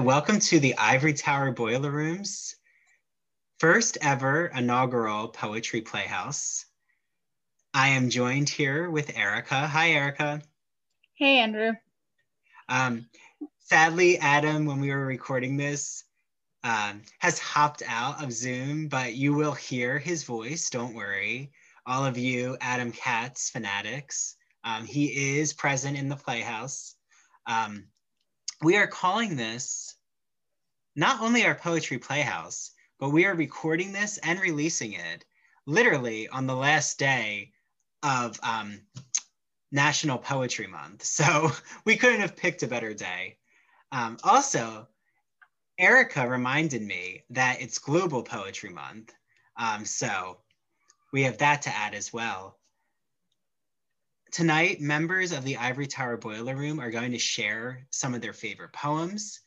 [0.00, 2.56] Welcome to the Ivory Tower Boiler Rooms
[3.60, 6.66] first ever inaugural poetry playhouse.
[7.72, 9.66] I am joined here with Erica.
[9.68, 10.42] Hi, Erica.
[11.14, 11.74] Hey, Andrew.
[12.68, 13.06] Um,
[13.60, 16.04] sadly, Adam, when we were recording this,
[16.64, 20.70] um, has hopped out of Zoom, but you will hear his voice.
[20.70, 21.52] Don't worry.
[21.86, 26.96] All of you Adam Katz fanatics, um, he is present in the Playhouse.
[27.46, 27.86] Um,
[28.64, 29.94] we are calling this
[30.96, 35.24] not only our Poetry Playhouse, but we are recording this and releasing it
[35.66, 37.52] literally on the last day
[38.02, 38.80] of um,
[39.70, 41.04] National Poetry Month.
[41.14, 41.52] So
[41.84, 43.36] we couldn't have picked a better day.
[43.92, 44.88] Um, also,
[45.78, 49.12] Erica reminded me that it's Global Poetry Month.
[49.58, 50.38] Um, so
[51.12, 52.58] we have that to add as well.
[54.34, 58.32] Tonight, members of the Ivory Tower Boiler Room are going to share some of their
[58.32, 59.38] favorite poems,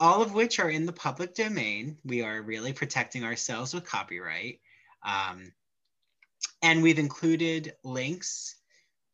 [0.00, 1.96] all of which are in the public domain.
[2.04, 4.58] We are really protecting ourselves with copyright.
[5.04, 5.52] Um,
[6.62, 8.56] and we've included links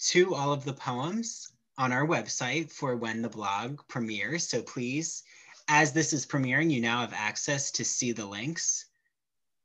[0.07, 4.49] to all of the poems on our website for when the blog premieres.
[4.49, 5.23] So please
[5.69, 8.87] as this is premiering, you now have access to see the links.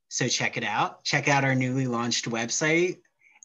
[0.09, 1.05] So check it out.
[1.05, 2.97] Check out our newly launched website.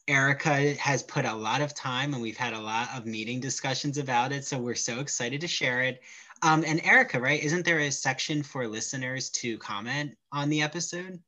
[0.09, 3.99] Erica has put a lot of time and we've had a lot of meeting discussions
[3.99, 4.45] about it.
[4.45, 6.01] So we're so excited to share it.
[6.43, 11.21] Um, and Erica, right, isn't there a section for listeners to comment on the episode?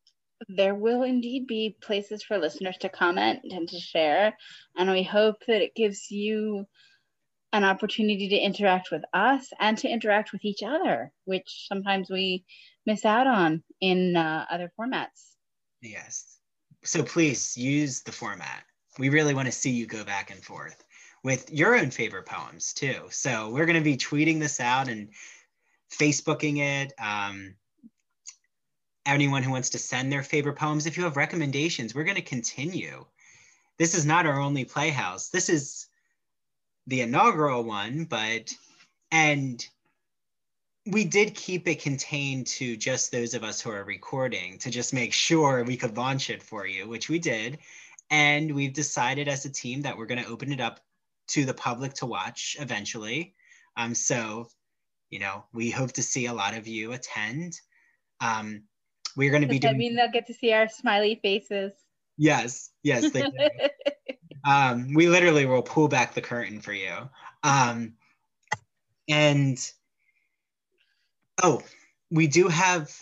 [0.49, 4.37] There will indeed be places for listeners to comment and to share.
[4.77, 6.67] And we hope that it gives you
[7.53, 12.45] an opportunity to interact with us and to interact with each other, which sometimes we
[12.87, 15.35] miss out on in uh, other formats.
[15.83, 16.39] Yes.
[16.85, 18.65] So please use the format.
[18.99, 20.85] We really want to see you go back and forth
[21.23, 23.03] with your own favorite poems too.
[23.11, 25.11] So we're going to be tweeting this out and
[25.91, 26.93] Facebooking it.
[26.99, 27.55] Um,
[29.07, 32.23] anyone who wants to send their favorite poems, if you have recommendations, we're going to
[32.23, 33.05] continue.
[33.79, 35.31] This is not our only playhouse.
[35.31, 35.87] This is
[36.87, 38.53] the inaugural one, but
[39.13, 39.65] and
[40.87, 44.95] we did keep it contained to just those of us who are recording to just
[44.95, 47.59] make sure we could launch it for you, which we did.
[48.11, 50.81] And we've decided as a team that we're going to open it up
[51.29, 53.35] to the public to watch eventually.
[53.77, 54.49] Um, so,
[55.11, 57.61] you know, we hope to see a lot of you attend.
[58.21, 58.65] Um,
[59.17, 59.75] we're going to be doing.
[59.75, 61.73] I mean, they'll get to see our smiley faces.
[62.17, 63.29] Yes, yes, they do.
[64.43, 66.95] Um, we literally will pull back the curtain for you.
[67.43, 67.95] Um,
[69.09, 69.59] and
[71.43, 71.63] oh,
[72.11, 72.97] we do have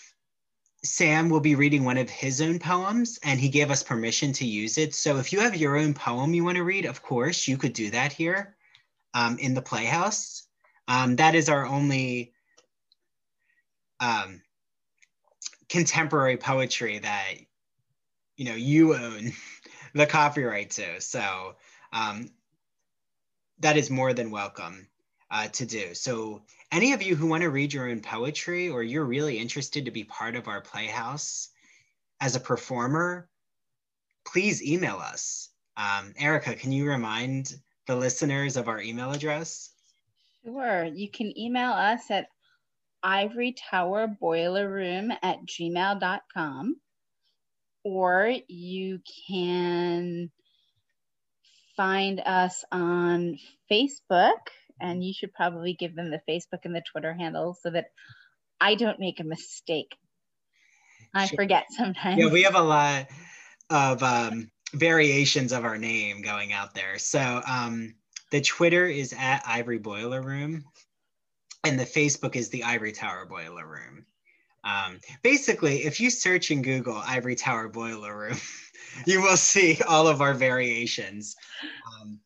[0.85, 4.47] Sam will be reading one of his own poems, and he gave us permission to
[4.47, 4.95] use it.
[4.95, 7.73] So if you have your own poem you want to read, of course, you could
[7.73, 8.57] do that here
[9.15, 10.47] um, in the Playhouse.
[10.87, 12.33] Um, that is our only
[14.01, 14.41] um,
[15.69, 17.35] contemporary poetry that
[18.37, 19.33] you know you own
[19.95, 21.01] the copyright to.
[21.01, 21.57] So
[21.93, 22.31] um,
[23.59, 24.87] that is more than welcome
[25.31, 25.95] uh, to do.
[25.95, 29.85] So any of you who want to read your own poetry or you're really interested
[29.85, 31.49] to be part of our playhouse
[32.21, 33.29] as a performer,
[34.27, 35.51] please email us.
[35.77, 37.55] Um, Erica, can you remind
[37.87, 39.71] the listeners of our email address?
[40.45, 40.85] Sure.
[40.85, 42.29] You can email us at
[43.05, 46.77] ivorytowerboilerroom at gmail.com
[47.85, 50.33] or you can
[51.77, 53.39] find us on
[53.71, 54.49] Facebook,
[54.81, 57.87] and you should probably give them the Facebook and the Twitter handle so that
[58.61, 59.97] I don't make a mistake.
[61.15, 61.37] I sure.
[61.37, 62.19] forget sometimes.
[62.19, 63.07] Yeah, we have a lot
[63.71, 66.99] of um, variations of our name going out there.
[66.99, 67.95] So um,
[68.31, 70.65] the Twitter is at Ivory Boiler Room,
[71.65, 74.05] and the Facebook is the Ivory Tower Boiler Room.
[74.65, 78.39] Um, basically, if you search in Google Ivory Tower Boiler Room,
[79.07, 81.37] you will see all of our variations,
[82.01, 82.21] um,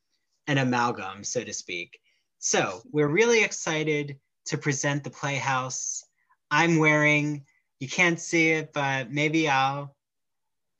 [0.48, 2.00] an amalgam, so to speak.
[2.44, 6.02] So we're really excited to present the Playhouse.
[6.50, 7.46] I'm wearing,
[7.78, 9.94] you can't see it, but maybe I'll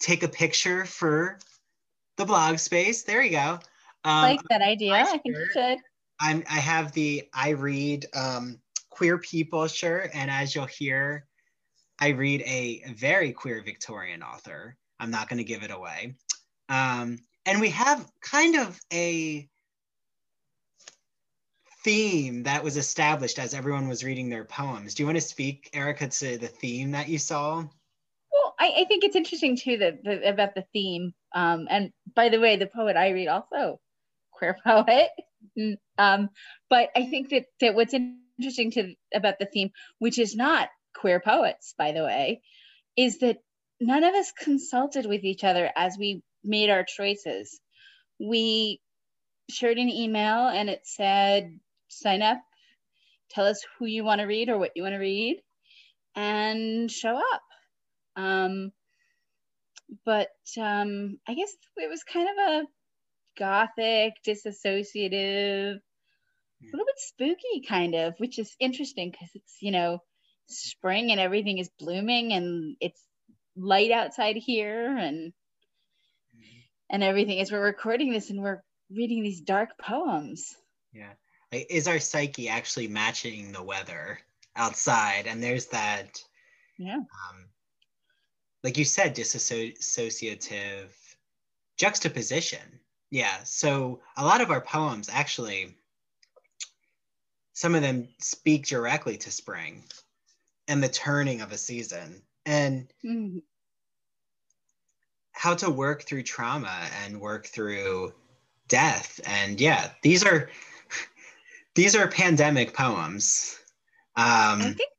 [0.01, 1.39] take a picture for
[2.17, 3.05] the blog space.
[3.05, 3.61] There you go.
[4.05, 4.95] Um, like that idea.
[4.95, 5.79] I think you should.
[6.21, 8.59] I'm, I have the I read um,
[8.91, 11.29] queer people shirt, and as you'll hear,
[12.01, 14.77] I read a very queer Victorian author.
[14.99, 16.17] I'm not going to give it away.
[16.69, 19.49] Um, and we have kind of a
[21.85, 24.95] theme that was established as everyone was reading their poems.
[24.95, 27.57] Do you want to speak, Erica, to the theme that you saw?
[27.57, 31.15] Well, I, I think it's interesting too that, that about the theme.
[31.35, 33.81] Um, and by the way, the poet I read also
[34.31, 35.11] queer poet.
[35.59, 36.31] Mm, um,
[36.71, 37.95] but I think that, that what's
[38.39, 42.43] interesting to about the theme, which is not queer poets, by the way,
[42.97, 43.39] is that
[43.81, 47.61] none of us consulted with each other as we made our choices.
[48.21, 48.81] We
[49.51, 51.59] shared an email and it said,
[51.93, 52.39] sign up,
[53.31, 55.43] tell us who you want to read or what you want to read,
[56.15, 57.43] and show up.
[58.17, 58.73] Um,
[60.05, 60.29] but
[60.59, 62.67] um, I guess it was kind of a
[63.39, 65.77] gothic, disassociative,
[66.63, 69.99] a little bit spooky kind of, which is interesting because it's, you know,
[70.49, 73.03] spring and everything is blooming and it's
[73.57, 75.33] light outside here and
[76.91, 80.55] and everything as we're recording this and we're reading these dark poems.
[80.93, 81.13] Yeah.
[81.53, 84.19] Like, is our psyche actually matching the weather
[84.57, 85.27] outside?
[85.27, 86.23] And there's that
[86.79, 86.97] yeah.
[86.97, 87.49] Um,
[88.65, 90.89] like you said, disassociative
[91.77, 92.81] juxtaposition.
[93.11, 93.43] Yeah.
[93.45, 95.77] So a lot of our poems actually,
[97.53, 99.85] some of them speak directly to spring
[100.69, 103.39] and the turning of a season and mm-hmm.
[105.33, 108.13] how to work through trauma and work through
[108.69, 109.21] death.
[109.25, 110.51] And yeah, these are
[111.75, 113.59] these are pandemic poems.
[114.17, 114.91] Um, I think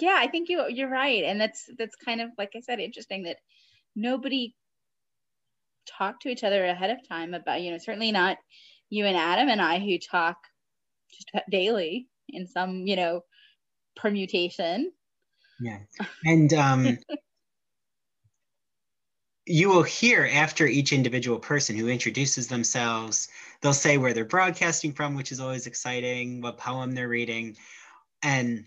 [0.00, 1.24] yeah i think you you're right.
[1.24, 3.38] And that's that's kind of like i said interesting that
[3.96, 4.54] nobody
[5.86, 8.36] talked to each other ahead of time about you know certainly not
[8.90, 10.36] you and adam and i who talk
[11.10, 13.22] just daily in some you know
[13.98, 14.92] permutation.
[15.60, 15.78] Yeah.
[16.24, 16.98] And um
[19.48, 23.28] you will hear after each individual person who introduces themselves
[23.60, 27.56] they'll say where they're broadcasting from which is always exciting what poem they're reading
[28.22, 28.64] and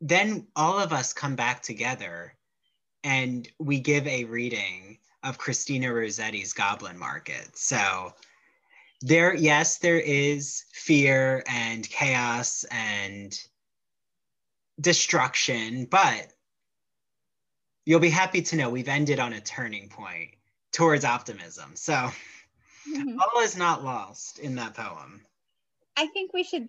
[0.00, 2.34] then all of us come back together
[3.04, 7.56] and we give a reading of Christina Rossetti's Goblin Market.
[7.56, 8.14] So
[9.02, 13.38] there, yes, there is fear and chaos and
[14.80, 16.32] destruction, but
[17.90, 20.30] you'll be happy to know we've ended on a turning point
[20.72, 21.72] towards optimism.
[21.74, 23.18] So mm-hmm.
[23.18, 25.22] all is not lost in that poem.
[25.96, 26.68] I think we should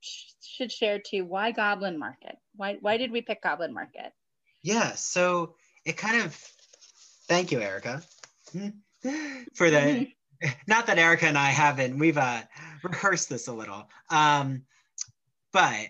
[0.00, 1.24] should share too.
[1.24, 2.36] Why Goblin Market?
[2.54, 4.12] Why why did we pick Goblin Market?
[4.62, 6.32] Yeah, so it kind of
[7.26, 8.00] thank you, Erica,
[9.54, 10.06] for the
[10.44, 10.48] mm-hmm.
[10.68, 12.42] not that Erica and I haven't we've uh,
[12.84, 14.62] rehearsed this a little, um,
[15.52, 15.88] but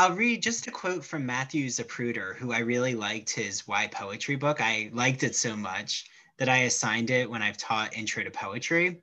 [0.00, 4.34] I'll read just a quote from Matthew Zapruder, who I really liked his Why Poetry
[4.34, 4.62] book.
[4.62, 6.06] I liked it so much
[6.38, 9.02] that I assigned it when I've taught Intro to Poetry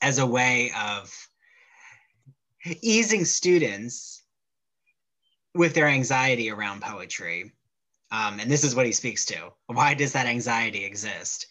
[0.00, 1.14] as a way of
[2.80, 4.22] easing students
[5.54, 7.52] with their anxiety around poetry.
[8.10, 9.52] Um, and this is what he speaks to.
[9.66, 11.48] Why does that anxiety exist?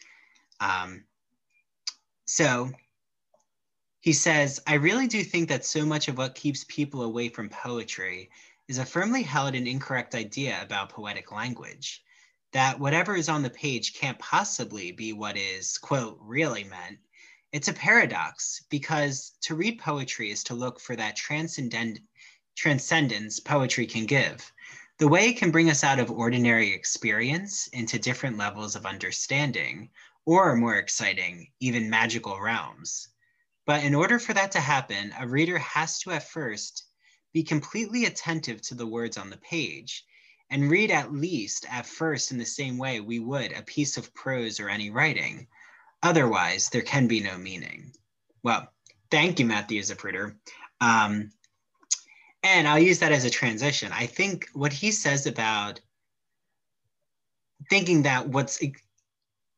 [0.59, 1.03] Um,
[2.25, 2.71] so
[4.01, 7.49] he says, I really do think that so much of what keeps people away from
[7.49, 8.31] poetry
[8.67, 12.03] is a firmly held and incorrect idea about poetic language.
[12.51, 16.97] That whatever is on the page can't possibly be what is, quote, really meant,
[17.51, 21.99] it's a paradox because to read poetry is to look for that transcendent
[22.55, 24.51] transcendence poetry can give.
[24.97, 29.91] The way it can bring us out of ordinary experience into different levels of understanding,
[30.25, 33.09] or more exciting, even magical realms.
[33.65, 36.85] But in order for that to happen, a reader has to at first
[37.33, 40.05] be completely attentive to the words on the page
[40.49, 44.13] and read at least at first in the same way we would a piece of
[44.13, 45.47] prose or any writing
[46.03, 47.93] Otherwise, there can be no meaning.
[48.43, 48.67] Well,
[49.11, 50.35] thank you, Matthew Zapruder.
[50.79, 51.31] Um,
[52.43, 53.91] and I'll use that as a transition.
[53.91, 55.79] I think what he says about
[57.69, 58.59] thinking that what's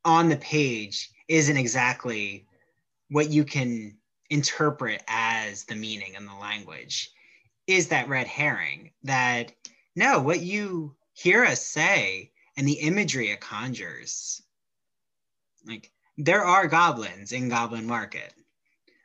[0.04, 2.46] on the page isn't exactly
[3.13, 3.96] what you can
[4.32, 7.12] interpret as the meaning in the language
[7.67, 9.51] is that red herring that
[9.96, 14.41] no, what you hear us say and the imagery it conjures,
[15.67, 18.34] like there are goblins in Goblin Market.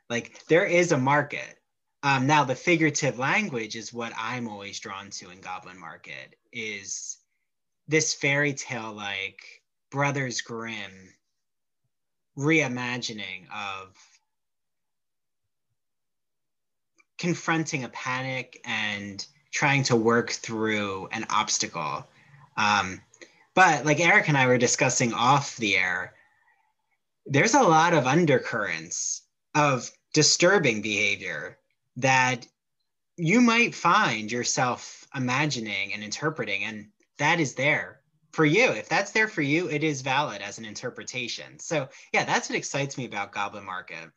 [0.09, 1.59] Like there is a market.
[2.01, 7.17] Um, now the figurative language is what I'm always drawn to in Goblin Market is
[7.87, 9.39] this fairy tale like
[9.91, 11.13] Brothers Grimm
[12.39, 13.93] reimagining of
[17.17, 22.07] confronting a panic and trying to work through an obstacle.
[22.55, 23.01] Um,
[23.55, 26.13] but like Eric and I were discussing off the air,
[27.25, 31.57] there's a lot of undercurrents of disturbing behavior
[31.97, 32.47] that
[33.17, 37.99] you might find yourself imagining and interpreting, and that is there
[38.31, 38.71] for you.
[38.71, 41.59] If that's there for you, it is valid as an interpretation.
[41.59, 44.11] So, yeah, that's what excites me about Goblin Market.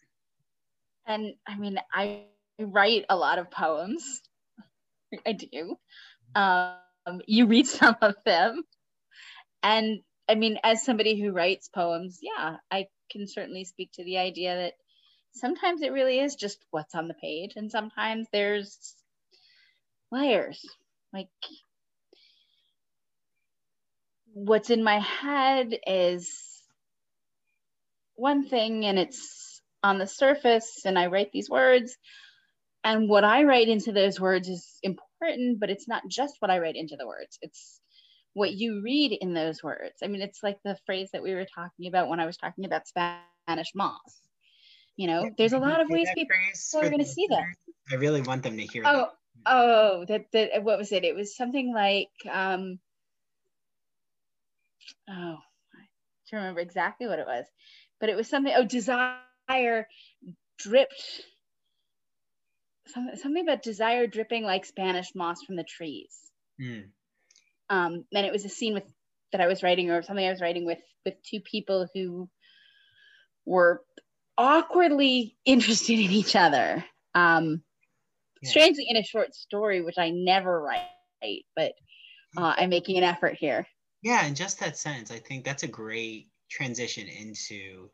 [1.06, 2.24] And I mean, I
[2.58, 4.22] write a lot of poems.
[5.26, 5.76] I do.
[6.34, 8.62] Um, you read some of them.
[9.62, 14.18] And I mean, as somebody who writes poems, yeah, I can certainly speak to the
[14.18, 14.74] idea that
[15.34, 18.94] sometimes it really is just what's on the page, and sometimes there's
[20.10, 20.64] layers.
[21.12, 21.28] Like
[24.34, 26.30] what's in my head is
[28.14, 31.96] one thing, and it's on the surface, and I write these words.
[32.84, 36.58] And what I write into those words is important, but it's not just what I
[36.58, 37.38] write into the words.
[37.42, 37.80] It's
[38.34, 39.94] what you read in those words.
[40.02, 42.64] I mean, it's like the phrase that we were talking about when I was talking
[42.64, 44.20] about Spanish moss.
[44.96, 46.36] You know, there's a lot of ways people
[46.76, 47.44] are going to see that.
[47.90, 49.10] I really want them to hear oh, that.
[49.46, 51.04] Oh, that, that, what was it?
[51.04, 52.78] It was something like, um,
[55.08, 55.38] oh,
[55.74, 55.84] I
[56.30, 57.46] don't remember exactly what it was,
[58.00, 59.86] but it was something, oh, desire
[60.58, 61.22] dripped,
[62.88, 66.16] something, something about desire dripping like Spanish moss from the trees.
[66.60, 66.84] Mm.
[67.70, 68.84] Um, and it was a scene with
[69.32, 72.28] that I was writing or something I was writing with with two people who
[73.44, 73.82] were
[74.38, 76.84] awkwardly interested in each other.
[77.14, 77.62] Um,
[78.42, 78.50] yeah.
[78.50, 81.72] Strangely, in a short story, which I never write, but
[82.36, 83.66] uh, I'm making an effort here.
[84.02, 87.88] Yeah, in just that sense, I think that's a great transition into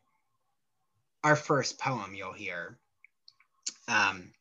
[1.23, 2.79] our first poem you'll hear.
[3.87, 4.33] Um,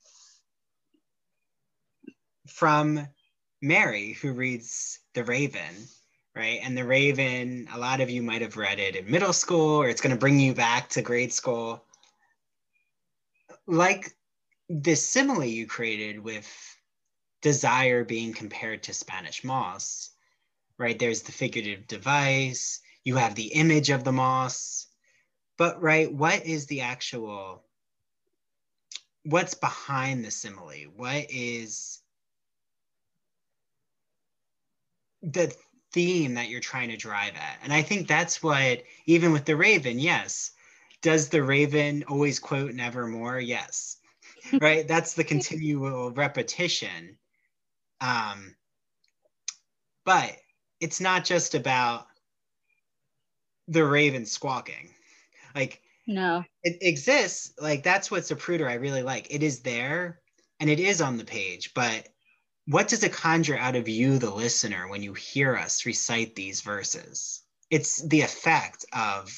[2.47, 3.05] from
[3.61, 5.87] Mary, who reads The Raven,
[6.35, 6.59] right?
[6.63, 9.89] And The Raven, a lot of you might have read it in middle school, or
[9.89, 11.83] it's going to bring you back to grade school.
[13.65, 14.15] Like
[14.69, 16.47] this simile you created with
[17.41, 20.11] desire being compared to Spanish moss,
[20.77, 20.97] right?
[20.97, 24.87] There's the figurative device, you have the image of the moss,
[25.57, 27.63] but right, what is the actual,
[29.23, 30.91] what's behind the simile?
[30.95, 32.01] What is
[35.21, 35.53] the
[35.91, 37.59] theme that you're trying to drive at.
[37.63, 40.51] And I think that's what, even with the Raven, yes.
[41.01, 43.39] Does the Raven always quote nevermore?
[43.39, 43.97] Yes.
[44.61, 44.87] right?
[44.87, 47.17] That's the continual repetition.
[48.01, 48.55] Um,
[50.05, 50.35] but
[50.79, 52.07] it's not just about
[53.67, 54.89] the Raven squawking.
[55.55, 57.53] Like, no, it exists.
[57.59, 59.27] Like, that's what Zapruder I really like.
[59.29, 60.21] It is there
[60.59, 62.07] and it is on the page, but
[62.65, 66.61] what does it conjure out of you, the listener, when you hear us recite these
[66.61, 67.41] verses?
[67.69, 69.33] It's the effect of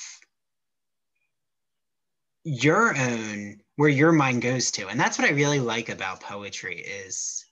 [2.43, 4.88] your own, where your mind goes to.
[4.88, 7.46] And that's what I really like about poetry is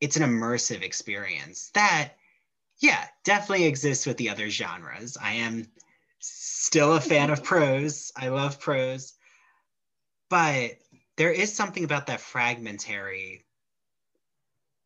[0.00, 2.12] it's an immersive experience that,
[2.82, 5.16] yeah, definitely exists with the other genres.
[5.16, 5.68] I am
[6.18, 8.12] still a fan of prose.
[8.16, 9.14] I love prose.
[10.28, 10.72] But
[11.16, 13.46] there is something about that fragmentary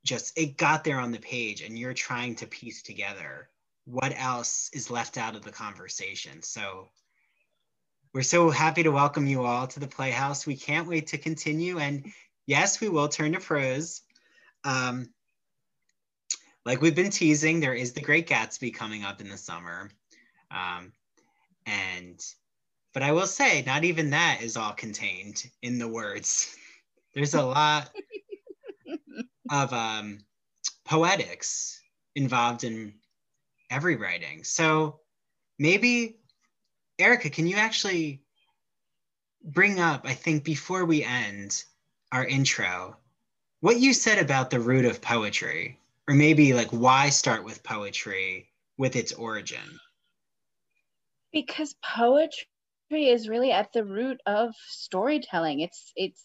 [0.04, 3.48] just it got there on the page and you're trying to piece together
[3.86, 6.42] what else is left out of the conversation.
[6.42, 6.88] So
[8.12, 10.46] we're so happy to welcome you all to the Playhouse.
[10.46, 11.78] We can't wait to continue.
[11.78, 12.12] And
[12.46, 14.02] yes, we will turn to prose.
[14.64, 15.08] Um,
[16.66, 19.88] like we've been teasing, there is the Great Gatsby coming up in the summer.
[20.50, 20.92] Um,
[21.64, 22.20] and,
[22.92, 26.56] but I will say, not even that is all contained in the words.
[27.14, 27.90] There's a lot
[29.50, 30.18] of um,
[30.84, 31.80] poetics
[32.16, 32.94] involved in
[33.70, 34.42] every writing.
[34.42, 34.98] So
[35.60, 36.16] maybe,
[36.98, 38.22] Erica, can you actually
[39.44, 41.62] bring up, I think, before we end
[42.10, 42.96] our intro,
[43.60, 48.48] what you said about the root of poetry, or maybe like why start with poetry
[48.78, 49.80] with its origin?
[51.32, 52.46] Because poetry
[52.90, 55.60] is really at the root of storytelling.
[55.60, 56.22] It's it's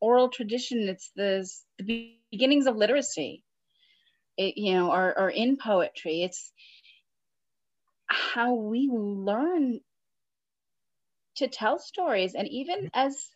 [0.00, 0.88] oral tradition.
[0.88, 3.44] It's the, the beginnings of literacy
[4.36, 6.52] it, you know are, are in poetry it's
[8.06, 9.80] how we learn
[11.36, 13.28] to tell stories and even as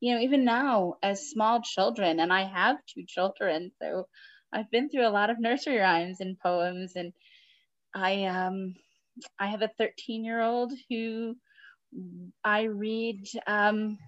[0.00, 4.06] you know even now as small children and i have two children so
[4.52, 7.12] i've been through a lot of nursery rhymes and poems and
[7.94, 8.74] I um
[9.38, 11.36] I have a 13 year old who
[12.42, 13.98] I read um,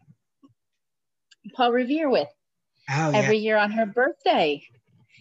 [1.55, 2.29] Paul Revere with
[2.91, 3.43] Oh, every yeah.
[3.43, 4.63] year on her birthday.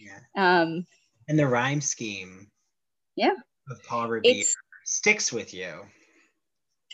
[0.00, 0.20] yeah.
[0.36, 0.86] Um,
[1.28, 2.50] And the rhyme scheme
[3.16, 3.34] Yeah.
[3.70, 5.84] of Paul Revere it's sticks with you.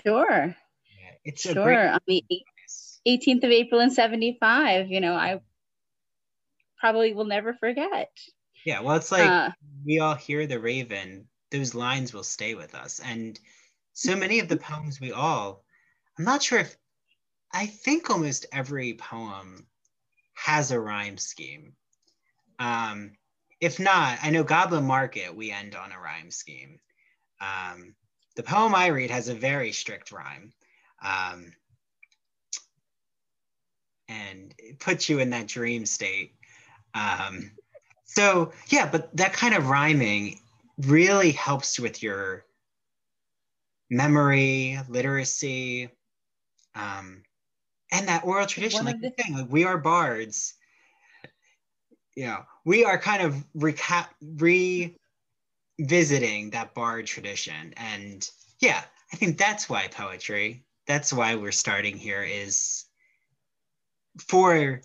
[0.04, 0.56] sure,
[0.98, 1.14] Yeah.
[1.24, 1.62] It's a sure.
[1.62, 2.24] great On the
[3.06, 5.40] 18th of April in 75, you know, I
[6.80, 8.10] probably will never forget.
[8.64, 9.50] Yeah, well, it's like Uh,
[9.84, 13.00] we all hear the raven, those lines will stay with us.
[13.00, 13.38] And
[13.92, 15.64] so many of the poems we all,
[16.18, 16.76] I'm not sure if,
[17.52, 19.66] I think almost every poem
[20.34, 21.74] has a rhyme scheme.
[22.58, 23.12] Um,
[23.60, 26.78] if not, I know Goblin Market, we end on a rhyme scheme.
[27.40, 27.94] Um,
[28.36, 30.52] the poem I read has a very strict rhyme.
[31.02, 31.52] Um,
[34.08, 36.34] and it puts you in that dream state.
[36.94, 37.50] Um,
[38.04, 40.40] so yeah, but that kind of rhyming
[40.78, 42.44] really helps with your
[43.90, 45.90] memory, literacy,
[46.74, 47.22] um,
[47.92, 48.84] and that oral tradition.
[48.84, 50.54] Like the- saying, like we are bards.
[52.16, 54.08] You know, we are kind of recap
[55.78, 58.28] revisiting that bard tradition, and
[58.60, 58.82] yeah,
[59.12, 60.64] I think that's why poetry.
[60.86, 62.84] That's why we're starting here is
[64.26, 64.82] for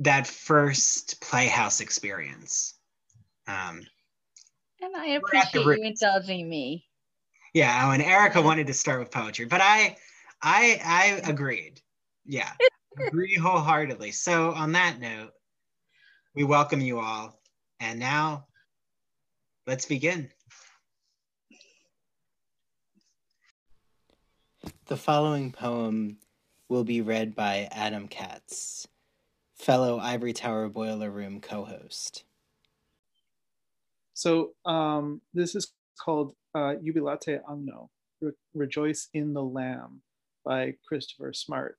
[0.00, 2.74] that first playhouse experience.
[3.46, 3.82] Um,
[4.80, 6.02] and I at the appreciate you roots.
[6.02, 6.86] indulging me.
[7.54, 9.96] yeah, oh, and Erica wanted to start with poetry, but I,
[10.42, 11.80] I, I agreed.
[12.24, 12.50] Yeah,
[13.08, 14.12] agree wholeheartedly.
[14.12, 15.32] So on that note,
[16.34, 17.40] we welcome you all,
[17.80, 18.46] and now
[19.66, 20.30] let's begin.
[24.86, 26.18] The following poem
[26.68, 28.86] will be read by Adam Katz,
[29.62, 32.24] fellow Ivory Tower Boiler Room co-host.
[34.12, 37.88] So um, this is called uh, Jubilate Agno,
[38.20, 40.02] Re- Rejoice in the Lamb
[40.44, 41.78] by Christopher Smart.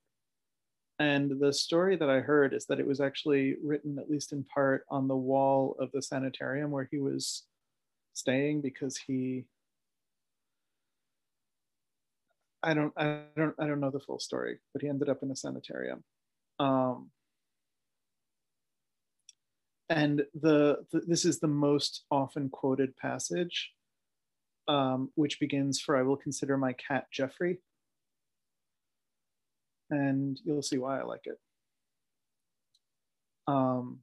[0.99, 4.45] And the story that I heard is that it was actually written, at least in
[4.45, 7.43] part, on the wall of the sanitarium where he was
[8.13, 9.45] staying because he.
[12.65, 15.31] I don't, I don't, I don't know the full story, but he ended up in
[15.31, 16.01] a sanitarium.
[16.60, 17.10] Um,
[19.89, 23.72] and the, the this is the most often quoted passage
[24.67, 27.58] um, which begins for i will consider my cat Jeoffry.
[29.89, 31.38] And you'll see why i like it.
[33.48, 34.00] Um,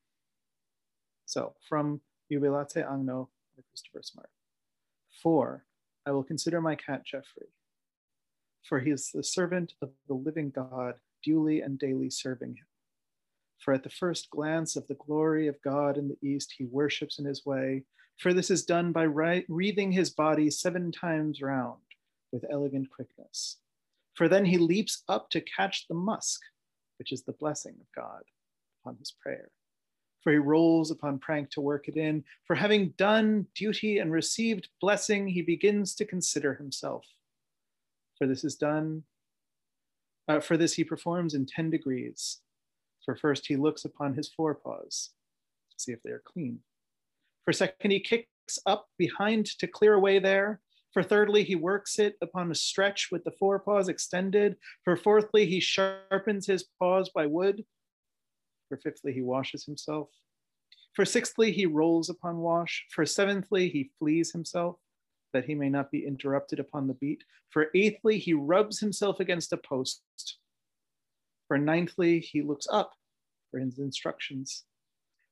[1.27, 4.31] so from jubilate agno by christopher smart.
[5.23, 5.65] For
[6.07, 7.49] i will consider my cat jeffrey
[8.63, 12.70] for he is the servant of the living god duly and daily serving him
[13.61, 17.19] for at the first glance of the glory of God in the east, he worships
[17.19, 17.85] in his way.
[18.19, 21.81] For this is done by wreathing his body seven times round
[22.33, 23.59] with elegant quickness.
[24.15, 26.41] For then he leaps up to catch the musk,
[26.99, 28.23] which is the blessing of God
[28.83, 29.51] upon his prayer.
[30.23, 32.25] For he rolls upon prank to work it in.
[32.47, 37.07] For having done duty and received blessing, he begins to consider himself.
[38.19, 39.05] For this is done,
[40.29, 42.41] uh, for this he performs in 10 degrees.
[43.11, 45.11] For first, he looks upon his forepaws
[45.73, 46.61] to see if they are clean.
[47.45, 50.61] For second, he kicks up behind to clear away there.
[50.93, 54.59] For thirdly, he works it upon a stretch with the forepaws extended.
[54.85, 57.65] For fourthly, he sharpens his paws by wood.
[58.69, 60.09] For fifthly, he washes himself.
[60.95, 62.87] For sixthly, he rolls upon wash.
[62.91, 64.77] For seventhly, he fleas himself,
[65.33, 67.25] that he may not be interrupted upon the beat.
[67.49, 70.01] For eighthly, he rubs himself against a post.
[71.49, 72.93] For ninthly, he looks up
[73.51, 74.65] for his instructions.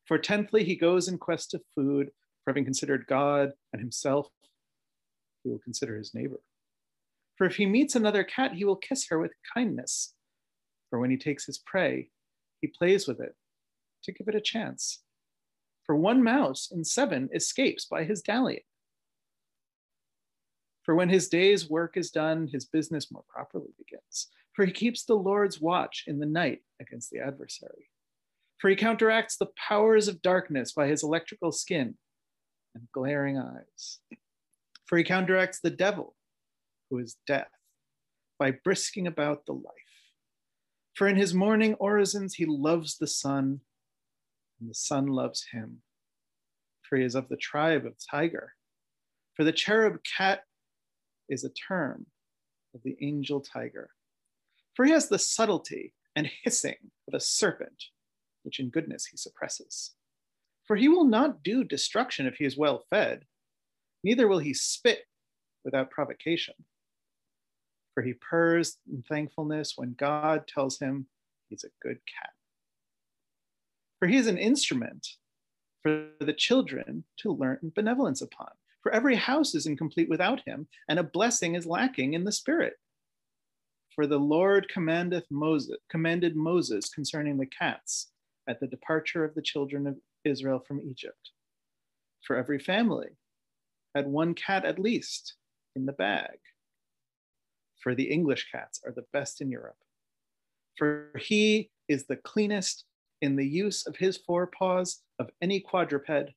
[0.07, 2.11] For tenthly, he goes in quest of food.
[2.45, 4.29] For having considered God and himself,
[5.43, 6.41] he will consider his neighbor.
[7.37, 10.15] For if he meets another cat, he will kiss her with kindness.
[10.91, 12.11] For when he takes his prey,
[12.61, 13.35] he plays with it
[14.05, 15.03] to give it a chance.
[15.85, 18.63] For one mouse in seven escapes by his dallying.
[20.83, 24.29] For when his day's work is done, his business more properly begins.
[24.55, 27.91] For he keeps the Lord's watch in the night against the adversary.
[28.59, 31.97] For he counteracts the powers of darkness by his electrical skin
[32.75, 34.01] and glaring eyes.
[34.87, 36.17] For he counteracts the devil,
[36.91, 37.51] who is death,
[38.39, 39.65] by brisking about the life.
[40.95, 43.61] For in his morning orisons he loves the sun,
[44.59, 45.83] and the sun loves him.
[46.83, 48.55] For he is of the tribe of tiger.
[49.35, 50.43] For the cherub cat
[51.29, 52.07] is a term
[52.75, 53.91] of the angel tiger.
[54.75, 57.85] For he has the subtlety and hissing of a serpent,
[58.43, 59.93] which in goodness he suppresses.
[60.67, 63.25] For he will not do destruction if he is well fed.
[64.05, 65.01] neither will he spit
[65.65, 66.55] without provocation.
[67.95, 71.09] For he purrs in thankfulness when God tells him
[71.49, 72.31] he's a good cat.
[73.99, 75.07] For he is an instrument
[75.83, 78.51] for the children to learn benevolence upon.
[78.83, 82.75] For every house is incomplete without him, and a blessing is lacking in the spirit.
[83.95, 88.13] For the Lord commandeth Moses, commanded Moses concerning the cats
[88.49, 91.31] at the departure of the children of Israel from Egypt.
[92.27, 93.09] For every family
[93.95, 95.35] had one cat at least
[95.77, 96.39] in the bag.
[97.81, 99.77] For the English cats are the best in Europe.
[100.77, 102.85] For he is the cleanest
[103.21, 106.33] in the use of his forepaws of any quadruped.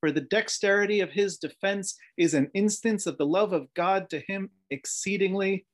[0.00, 4.20] For the dexterity of his defense is an instance of the love of God to
[4.20, 5.66] him exceedingly.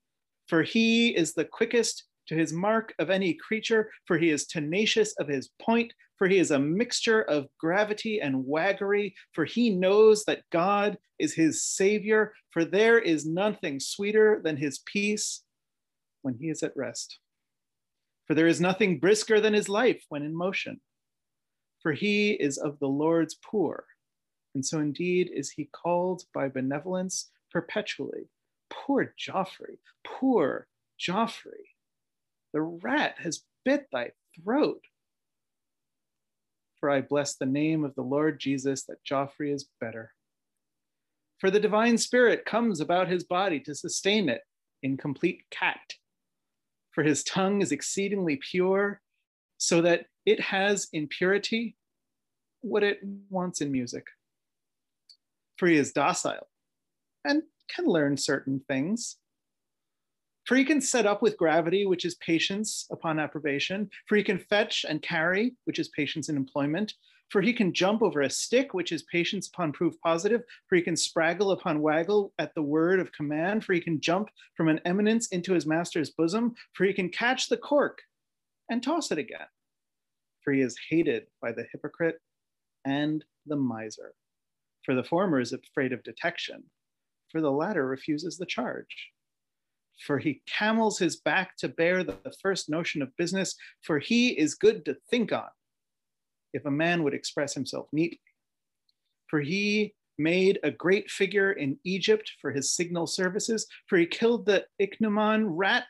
[0.49, 5.15] For he is the quickest to his mark of any creature, for he is tenacious
[5.19, 10.25] of his point, for he is a mixture of gravity and waggery, for he knows
[10.25, 15.43] that God is his savior, for there is nothing sweeter than his peace
[16.23, 17.19] when he is at rest.
[18.27, 20.81] For there is nothing brisker than his life when in motion.
[21.83, 23.85] For he is of the Lord's poor,
[24.55, 28.31] and so indeed is he called by benevolence perpetually.
[28.71, 30.67] Poor Jeoffry, poor
[30.99, 31.74] Jeoffry.
[32.55, 34.12] The rat has bit thy
[34.43, 34.81] throat.
[36.79, 40.12] For I bless the name of the Lord Jesus that Jeoffry is better.
[41.40, 44.43] For the divine spirit comes about his body to sustain it
[44.83, 45.95] in complete cat.
[46.93, 49.01] For his tongue is exceedingly pure,
[49.59, 51.77] so that it has in purity
[52.61, 54.07] what it wants in music.
[55.57, 56.49] For he is docile
[57.25, 59.17] and can learn certain things.
[60.47, 63.89] For he can set up with gravity, which is patience upon approbation.
[64.07, 66.95] For he can fetch and carry, which is patience in employment.
[67.31, 70.43] For he can jump over a stick, which is patience upon proof positive.
[70.69, 73.65] For he can spraggle upon waggle at the word of command.
[73.65, 76.55] For he can jump from an eminence into his master's bosom.
[76.75, 78.03] For he can catch the cork
[78.71, 79.47] and toss it again.
[80.43, 82.21] For he is hated by the hypocrite
[82.85, 84.15] and the miser.
[84.85, 86.65] For the former is afraid of detection.
[87.31, 89.13] For the latter refuses the charge
[89.99, 94.55] for he camels his back to bear the, first notion of business, for he is
[94.55, 95.49] good to think on,
[96.53, 98.21] if a man would express himself neatly.
[99.29, 104.47] For he made a great figure in Egypt for his signal services, for he killed
[104.47, 105.85] the ichneumon rat,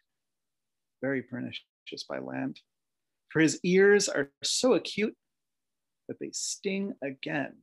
[1.03, 1.61] very pernicious
[2.09, 2.61] by land.
[3.31, 5.17] For his ears are so acute
[6.09, 7.55] that they sting again.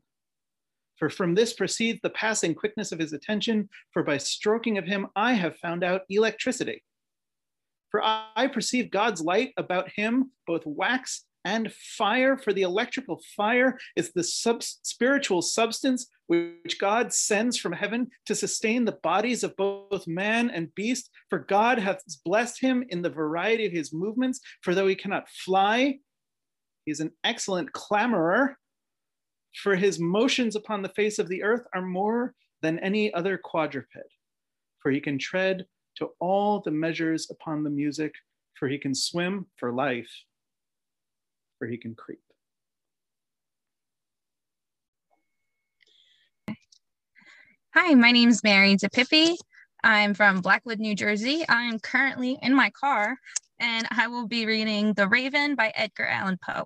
[1.01, 5.07] For from this proceeds the passing quickness of his attention, for by stroking of him
[5.15, 6.83] I have found out electricity.
[7.89, 13.79] For I perceive God's light about him, both wax and fire, for the electrical fire
[13.95, 19.57] is the sub- spiritual substance which God sends from heaven to sustain the bodies of
[19.57, 21.09] both man and beast.
[21.31, 25.29] For God hath blessed him in the variety of his movements, for though he cannot
[25.29, 25.97] fly,
[26.85, 28.59] he is an excellent clamorer
[29.55, 33.97] for his motions upon the face of the earth are more than any other quadruped.
[34.79, 35.65] For he can tread
[35.97, 38.13] to all the measures upon the music,
[38.57, 40.11] for he can swim for life,
[41.59, 42.19] for he can creep.
[47.73, 49.35] Hi, my name is Mary DePippi.
[49.83, 51.45] I'm from Blackwood, New Jersey.
[51.47, 53.17] I'm currently in my car
[53.61, 56.65] and I will be reading The Raven by Edgar Allan Poe.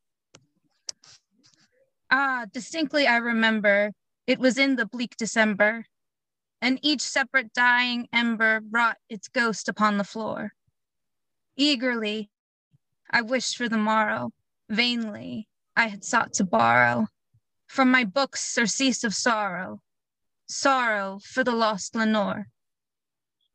[2.13, 3.93] Ah, distinctly I remember
[4.27, 5.85] it was in the bleak December,
[6.61, 10.51] and each separate dying ember brought its ghost upon the floor.
[11.55, 12.29] Eagerly,
[13.09, 14.33] I wished for the morrow,
[14.67, 15.47] vainly,
[15.77, 17.07] I had sought to borrow
[17.67, 19.81] from my books surcease of sorrow,
[20.47, 22.47] sorrow for the lost Lenore,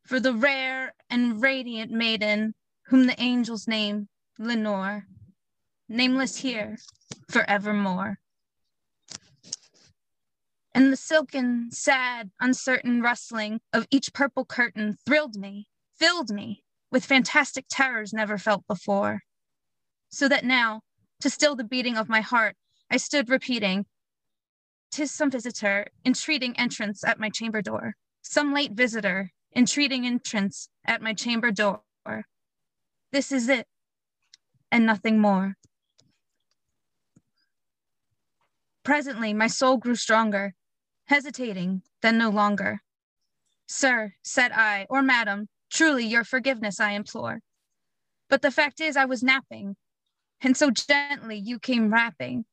[0.03, 2.55] for the rare and radiant maiden
[2.87, 5.07] whom the angels name Lenore,
[5.91, 6.79] nameless here
[7.29, 8.19] forevermore
[10.77, 15.67] and the silken, sad, uncertain rustling of each purple curtain thrilled me,
[15.99, 16.63] filled me
[16.93, 19.23] with fantastic terrors never felt before.
[20.11, 20.83] So that now,
[21.23, 22.57] to still the beating of my heart,
[22.91, 23.87] I stood repeating,
[24.91, 31.01] tis some visitor entreating entrance at my chamber door, some late visitor entreating entrance at
[31.01, 31.81] my chamber door.
[33.13, 33.67] This is it,
[34.71, 35.55] and nothing more.
[38.85, 40.53] Presently, my soul grew stronger,
[41.07, 42.83] hesitating, then no longer.
[43.67, 47.41] Sir, said I, or madam, truly your forgiveness I implore.
[48.29, 49.77] But the fact is, I was napping,
[50.41, 52.45] and so gently you came rapping,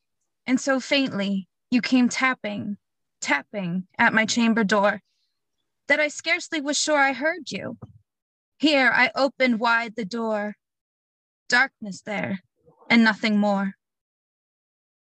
[0.47, 2.77] and so faintly you came tapping,
[3.21, 5.01] tapping at my chamber door,
[5.87, 7.77] that I scarcely was sure I heard you.
[8.57, 10.55] Here I opened wide the door.
[11.49, 12.41] Darkness there,
[12.89, 13.75] and nothing more.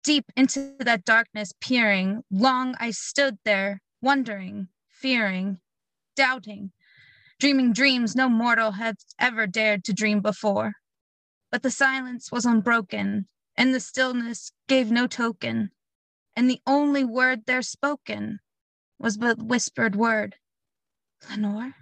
[0.03, 5.61] Deep into that darkness peering, long I stood there, wondering, fearing,
[6.17, 6.73] doubting,
[7.39, 10.75] dreaming dreams no mortal had ever dared to dream before.
[11.51, 15.71] But the silence was unbroken, and the stillness gave no token,
[16.37, 18.41] and the only word there spoken
[18.99, 20.37] was but whispered word,
[21.31, 21.75] Lenore?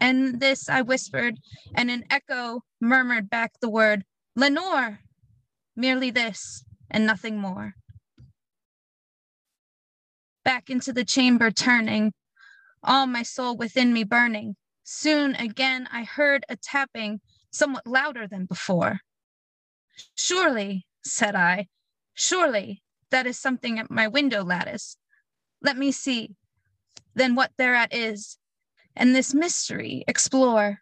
[0.00, 1.38] And this I whispered,
[1.74, 4.04] and an echo murmured back the word,
[4.36, 5.00] Lenore!
[5.78, 7.76] Merely this, and nothing more.
[10.44, 12.14] Back into the chamber turning,
[12.82, 14.56] all my soul within me burning.
[14.82, 17.20] Soon again I heard a tapping
[17.52, 19.02] somewhat louder than before.
[20.16, 21.68] Surely, said I,
[22.12, 24.96] surely that is something at my window lattice.
[25.62, 26.34] Let me see,
[27.14, 28.36] then what thereat is,
[28.96, 30.80] and this mystery explore.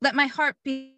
[0.00, 0.93] Let my heart be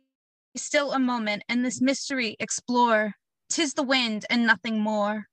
[0.56, 3.14] still a moment, and this mystery explore.
[3.48, 5.28] Tis the wind and nothing more.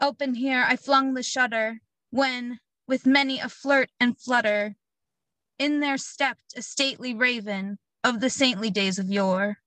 [0.00, 4.76] Open here I flung the shutter, when, with many a flirt and flutter,
[5.58, 9.58] in there stepped a stately raven of the saintly days of yore.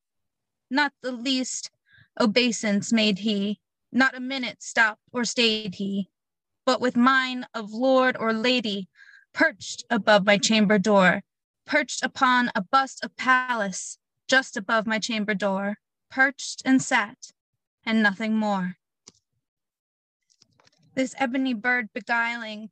[0.69, 1.71] Not the least
[2.19, 3.60] obeisance made he,
[3.91, 6.10] not a minute stopped or stayed he,
[6.65, 8.89] but with mine of lord or lady
[9.34, 11.23] perched above my chamber door,
[11.67, 15.77] perched upon a bust of Pallas just above my chamber door,
[16.10, 17.17] perched and sat,
[17.86, 18.77] and nothing more.
[20.95, 22.71] This ebony bird beguiling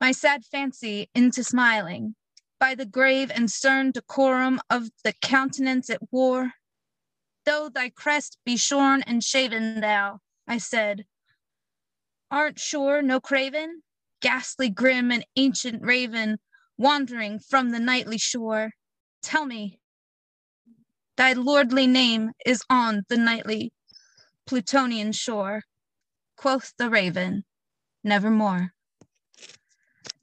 [0.00, 2.14] my sad fancy into smiling,
[2.58, 6.52] by the grave and stern decorum of the countenance it wore.
[7.44, 11.06] Though thy crest be shorn and shaven, thou, I said,
[12.30, 13.82] art sure no craven,
[14.20, 16.38] ghastly grim and ancient raven,
[16.78, 18.72] wandering from the nightly shore.
[19.22, 19.80] Tell me,
[21.16, 23.72] thy lordly name is on the nightly
[24.46, 25.62] Plutonian shore.
[26.36, 27.44] Quoth the raven,
[28.04, 28.72] nevermore.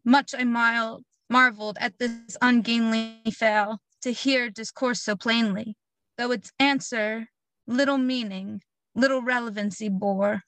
[0.06, 5.76] Much I mild, marveled at this ungainly fowl to hear discourse so plainly,
[6.18, 7.28] though its answer
[7.66, 8.62] little meaning,
[8.96, 10.44] little relevancy bore.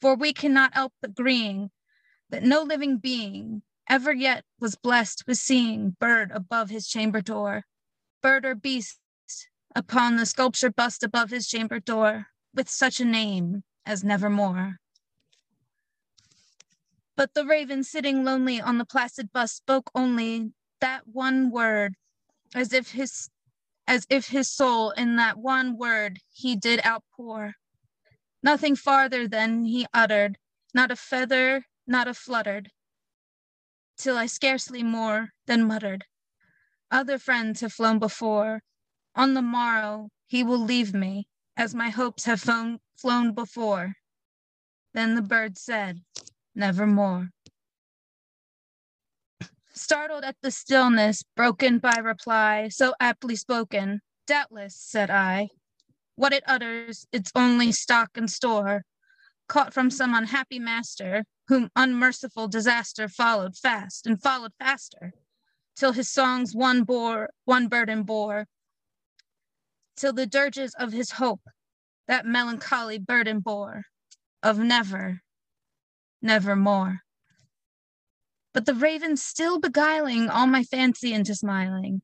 [0.00, 1.70] For we cannot help agreeing
[2.30, 7.64] that no living being ever yet was blessed with seeing bird above his chamber door,
[8.22, 8.98] bird or beast
[9.74, 14.78] upon the sculpture bust above his chamber door, with such a name as nevermore.
[17.16, 21.94] But the raven sitting lonely on the placid bust spoke only that one word,
[22.54, 23.30] as if his
[23.86, 27.54] as if his soul in that one word he did outpour.
[28.42, 30.38] Nothing farther than he uttered,
[30.72, 32.70] not a feather, not a fluttered,
[33.96, 36.04] till I scarcely more than muttered.
[36.90, 38.62] Other friends have flown before.
[39.14, 43.94] On the morrow he will leave me, as my hopes have flown, flown before.
[44.92, 46.02] Then the bird said,
[46.54, 47.30] nevermore.
[49.72, 55.48] Startled at the stillness broken by reply so aptly spoken, doubtless, said I,
[56.14, 58.84] what it utters, its only stock and store,
[59.48, 65.12] caught from some unhappy master, whom unmerciful disaster followed fast and followed faster,
[65.76, 68.46] till his songs one bore, one burden bore,
[69.96, 71.42] till the dirges of his hope
[72.06, 73.84] that melancholy burden bore,
[74.42, 75.20] of never,
[76.22, 77.00] nevermore.
[78.52, 82.02] But the raven still beguiling all my fancy into smiling.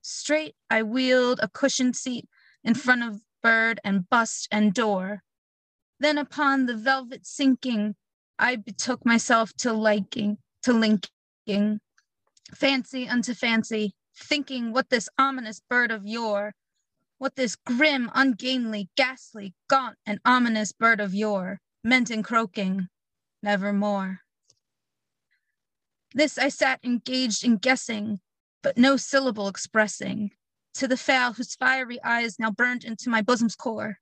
[0.00, 2.28] Straight I wheeled a cushioned seat
[2.62, 5.22] in front of bird and bust and door.
[6.00, 7.94] Then upon the velvet sinking,
[8.38, 11.80] I betook myself to liking, to linking,
[12.54, 16.54] fancy unto fancy, thinking what this ominous bird of yore,
[17.18, 22.88] what this grim, ungainly, ghastly, gaunt, and ominous bird of yore meant in croaking,
[23.42, 24.20] nevermore.
[26.12, 28.20] This I sat engaged in guessing,
[28.62, 30.30] but no syllable expressing,
[30.74, 33.98] to the fowl whose fiery eyes now burned into my bosom's core.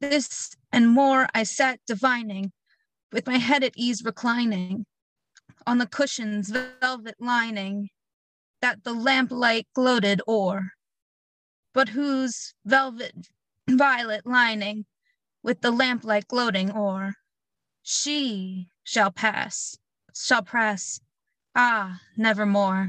[0.00, 2.52] This and more I sat divining,
[3.14, 4.84] with my head at ease reclining
[5.68, 7.88] on the cushion's velvet lining
[8.60, 10.72] that the lamplight gloated o'er,
[11.72, 13.14] but whose velvet
[13.70, 14.84] violet lining
[15.44, 17.14] with the lamplight gloating o'er,
[17.84, 19.76] she shall pass,
[20.12, 20.98] shall press,
[21.54, 22.88] ah, nevermore.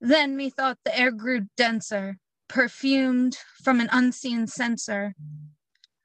[0.00, 5.14] Then methought the air grew denser, perfumed from an unseen censer,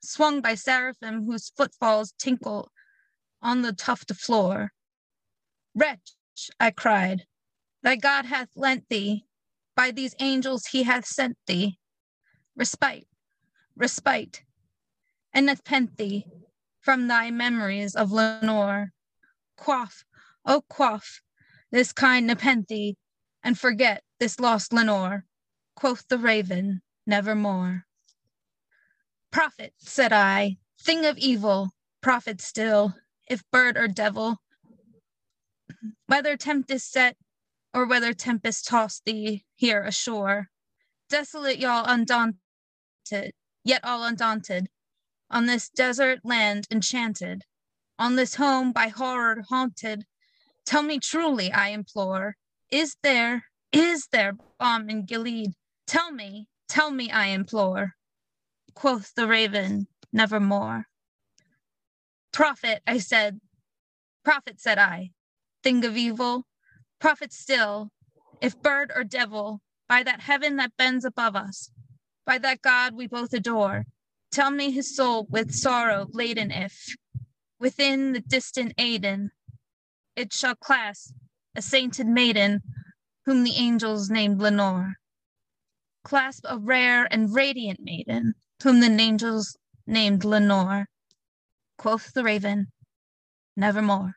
[0.02, 2.72] swung by seraphim whose footfalls tinkle
[3.42, 4.72] on the tufted floor.
[5.76, 6.14] Wretch,
[6.60, 7.26] I cried,
[7.84, 9.26] thy God hath lent thee,
[9.76, 11.80] by these angels he hath sent thee,
[12.56, 13.08] respite,
[13.76, 14.44] respite,
[15.34, 16.26] and pent thee
[16.82, 18.92] from thy memories of Lenore.
[19.58, 20.04] Quaff,
[20.46, 21.22] oh quaff,
[21.72, 22.96] this kind nepenthe,
[23.44, 25.26] and forget this lost Lenore,
[25.76, 27.86] quoth the raven, nevermore.
[29.32, 32.96] Prophet, said I, thing of evil, prophet still,
[33.30, 34.38] if bird or devil,
[36.08, 37.18] whether tempest set
[37.74, 40.48] or whether tempest toss thee here ashore,
[41.10, 42.38] desolate y'all undaunted,
[43.64, 44.68] yet all undaunted,
[45.32, 47.44] on this desert land enchanted,
[48.00, 50.06] on this home by horror haunted,
[50.66, 52.36] tell me truly, I implore,
[52.72, 55.52] is there, is there balm in Gilead?
[55.88, 57.94] Tell me, tell me, I implore.
[58.80, 60.86] Quoth the raven, nevermore.
[62.32, 63.42] Prophet, I said,
[64.24, 65.12] prophet, said I,
[65.64, 66.48] thing of evil,
[66.98, 67.92] prophet still,
[68.40, 71.72] if bird or devil, by that heaven that bends above us,
[72.26, 73.84] by that God we both adore,
[74.32, 76.96] tell me his soul with sorrow laden if,
[77.60, 79.32] within the distant Aidenn,
[80.16, 81.14] it shall clasp
[81.54, 82.62] a sainted maiden
[83.26, 84.94] whom the angels named Lenore.
[86.06, 90.88] Clasp a rare and radiant maiden whom the angels named Lenore.
[91.78, 92.68] Quoth the raven,
[93.56, 94.16] nevermore.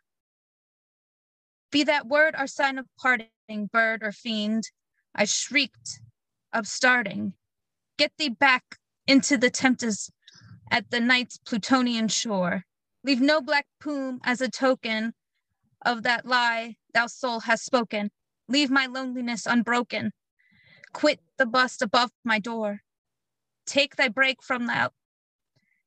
[1.70, 3.30] Be that word our sign of parting,
[3.72, 4.64] bird or fiend,
[5.14, 6.00] I shrieked,
[6.52, 7.34] upstarting.
[7.98, 10.10] Get thee back into the tempest
[10.70, 12.64] at the night's Plutonian shore.
[13.04, 15.14] Leave no black plume as a token
[15.84, 18.10] of that lie thou soul hast spoken.
[18.48, 20.12] Leave my loneliness unbroken.
[20.92, 22.80] Quit the bust above my door.
[23.66, 24.94] Take thy break from out,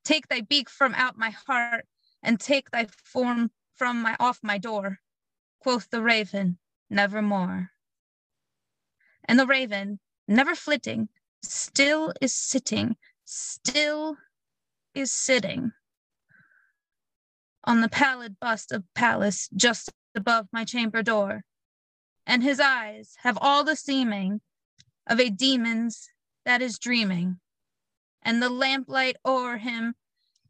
[0.04, 1.86] take thy beak from out my heart,
[2.22, 5.00] and take thy form from my off my door.
[5.60, 6.58] Quoth the raven,
[6.88, 7.70] nevermore.
[9.24, 11.08] And the raven, never flitting,
[11.42, 14.16] still is sitting, still
[14.94, 15.72] is sitting
[17.64, 21.44] on the pallid bust of Pallas just above my chamber door
[22.26, 24.40] and his eyes have all the seeming
[25.06, 26.08] of a demon's
[26.44, 27.38] that is dreaming,
[28.26, 29.94] and the lamplight o'er him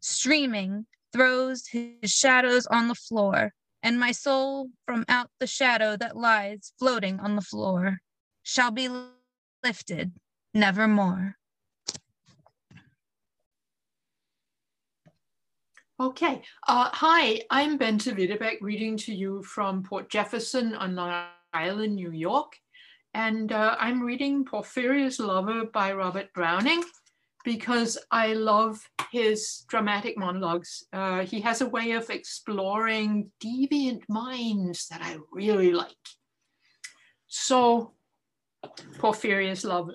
[0.00, 6.16] streaming throws his shadows on the floor, and my soul from out the shadow that
[6.16, 7.98] lies floating on the floor
[8.42, 8.88] shall be
[9.62, 10.12] lifted
[10.54, 11.36] nevermore.
[16.00, 16.42] Okay.
[16.66, 22.10] Uh, hi, I'm Bente Widebeck reading to you from Port Jefferson on Long Island, New
[22.10, 22.52] York.
[23.14, 26.82] And uh, I'm reading Porphyria's Lover by Robert Browning
[27.46, 30.85] because I love his dramatic monologues.
[30.92, 36.09] Uh, he has a way of exploring deviant minds that I really like.
[37.28, 37.92] So,
[38.98, 39.94] Porphyria's Lover.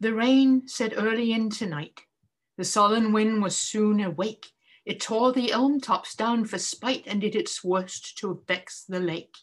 [0.00, 2.00] The rain set early in tonight.
[2.58, 4.48] The sullen wind was soon awake
[4.84, 8.98] it tore the elm tops down for spite and did its worst to vex the
[8.98, 9.36] lake.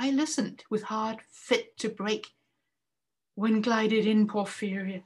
[0.00, 2.28] I listened with heart fit to break
[3.42, 5.02] when glided in Porphyria.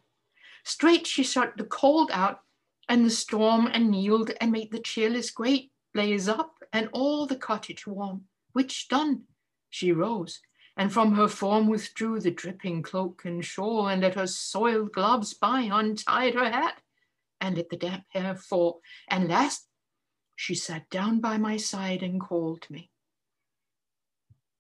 [0.63, 2.41] Straight she shut the cold out
[2.87, 7.87] and the storm annealed and made the cheerless grate blaze up and all the cottage
[7.87, 9.23] warm, which done,
[9.71, 10.41] she rose
[10.77, 15.33] and from her form withdrew the dripping cloak and shawl and let her soiled gloves
[15.33, 16.83] by untied her hat
[17.41, 18.83] and let the damp hair fall.
[19.09, 19.67] And last,
[20.35, 22.91] she sat down by my side and called me.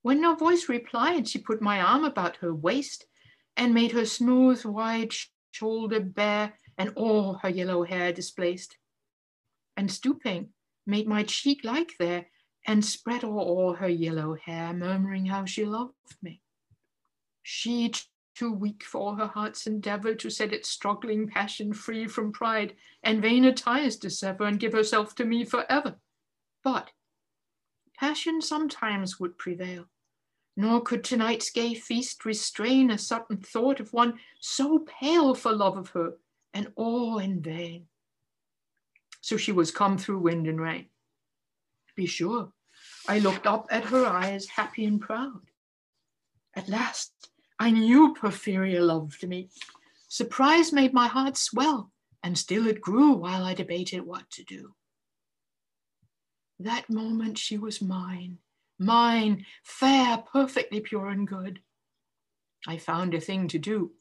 [0.01, 3.05] When no voice replied, she put my arm about her waist
[3.57, 5.15] and made her smooth, wide
[5.53, 8.77] shoulder bare and all her yellow hair displaced.
[9.77, 10.51] And stooping,
[10.87, 12.27] made my cheek like there
[12.67, 16.41] and spread all her yellow hair, murmuring how she loved me.
[17.43, 17.93] She
[18.37, 23.23] too weak for her heart's endeavor to set its struggling passion free from pride and
[23.23, 25.97] vainer ties to sever and give herself to me forever.
[26.63, 26.91] But
[27.99, 29.87] passion sometimes would prevail,
[30.57, 35.77] nor could tonight's gay feast restrain a sudden thought of one so pale for love
[35.77, 36.15] of her,
[36.55, 37.87] and all in vain.
[39.21, 40.87] So she was come through wind and rain.
[41.95, 42.53] Be sure,
[43.09, 45.43] I looked up at her eyes, happy and proud.
[46.55, 47.13] At last,
[47.59, 49.51] I knew Porphyria loved me.
[50.09, 51.91] Surprise made my heart swell,
[52.23, 54.75] and still it grew while I debated what to do.
[56.59, 58.39] That moment she was mine,
[58.79, 61.61] mine, fair, perfectly pure and good.
[62.66, 63.93] I found a thing to do.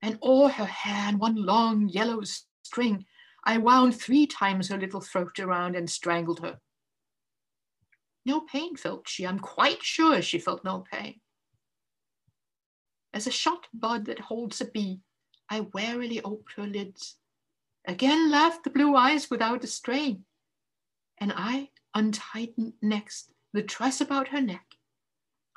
[0.00, 2.22] And all her hair one long yellow
[2.62, 3.04] string,
[3.44, 6.60] I wound three times her little throat around and strangled her.
[8.24, 9.26] No pain felt she.
[9.26, 11.20] I'm quite sure she felt no pain.
[13.12, 15.00] As a shot bud that holds a bee,
[15.50, 17.16] I warily oped her lids.
[17.86, 20.24] Again laughed the blue eyes without a strain,
[21.16, 24.66] and I untightened next the tress about her neck.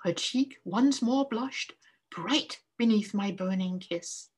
[0.04, 1.74] Her cheek once more blushed,
[2.10, 4.30] bright beneath my burning kiss.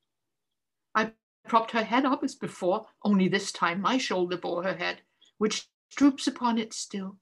[0.94, 1.14] I
[1.48, 5.02] propped her head up as before, only this time my shoulder bore her head,
[5.38, 7.18] which droops upon it still.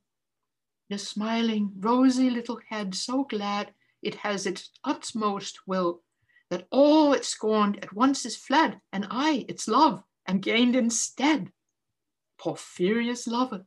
[0.90, 6.04] The smiling, rosy little head, so glad it has its utmost will,
[6.50, 11.52] that all it scorned at once is fled, and I, its love, am gained instead.
[12.38, 13.66] Porphyria's lover,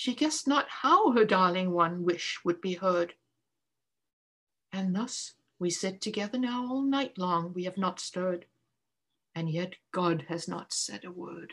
[0.00, 3.12] she guessed not how her darling one wish would be heard.
[4.72, 8.46] And thus we sit together now all night long, we have not stirred,
[9.34, 11.52] and yet God has not said a word.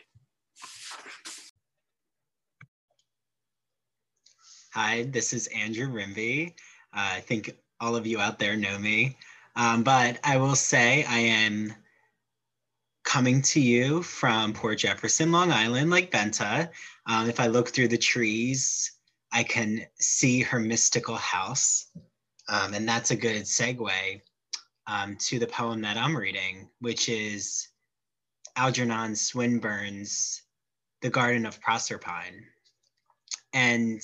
[4.72, 6.54] Hi, this is Andrew Rimby.
[6.94, 9.18] Uh, I think all of you out there know me,
[9.56, 11.74] um, but I will say I am
[13.08, 16.68] coming to you from Port Jefferson, Long Island, like Benta.
[17.06, 18.92] Um, if I look through the trees,
[19.32, 21.86] I can see her mystical house.
[22.50, 24.20] Um, and that's a good segue
[24.86, 27.68] um, to the poem that I'm reading, which is
[28.56, 30.42] Algernon Swinburne's
[31.00, 32.44] The Garden of Proserpine.
[33.54, 34.02] And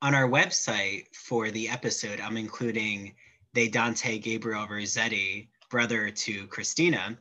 [0.00, 3.16] on our website for the episode, I'm including
[3.54, 7.18] De Dante Gabriel Rossetti, brother to Christina,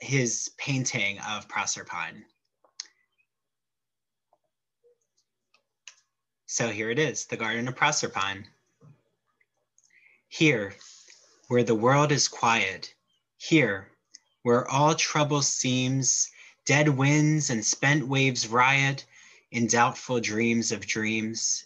[0.00, 2.24] his painting of Proserpine.
[6.46, 8.46] So here it is, the Garden of Proserpine.
[10.28, 10.74] Here,
[11.48, 12.94] where the world is quiet,
[13.36, 13.88] here,
[14.42, 16.30] where all trouble seems,
[16.64, 19.04] dead winds and spent waves riot
[19.50, 21.64] in doubtful dreams of dreams.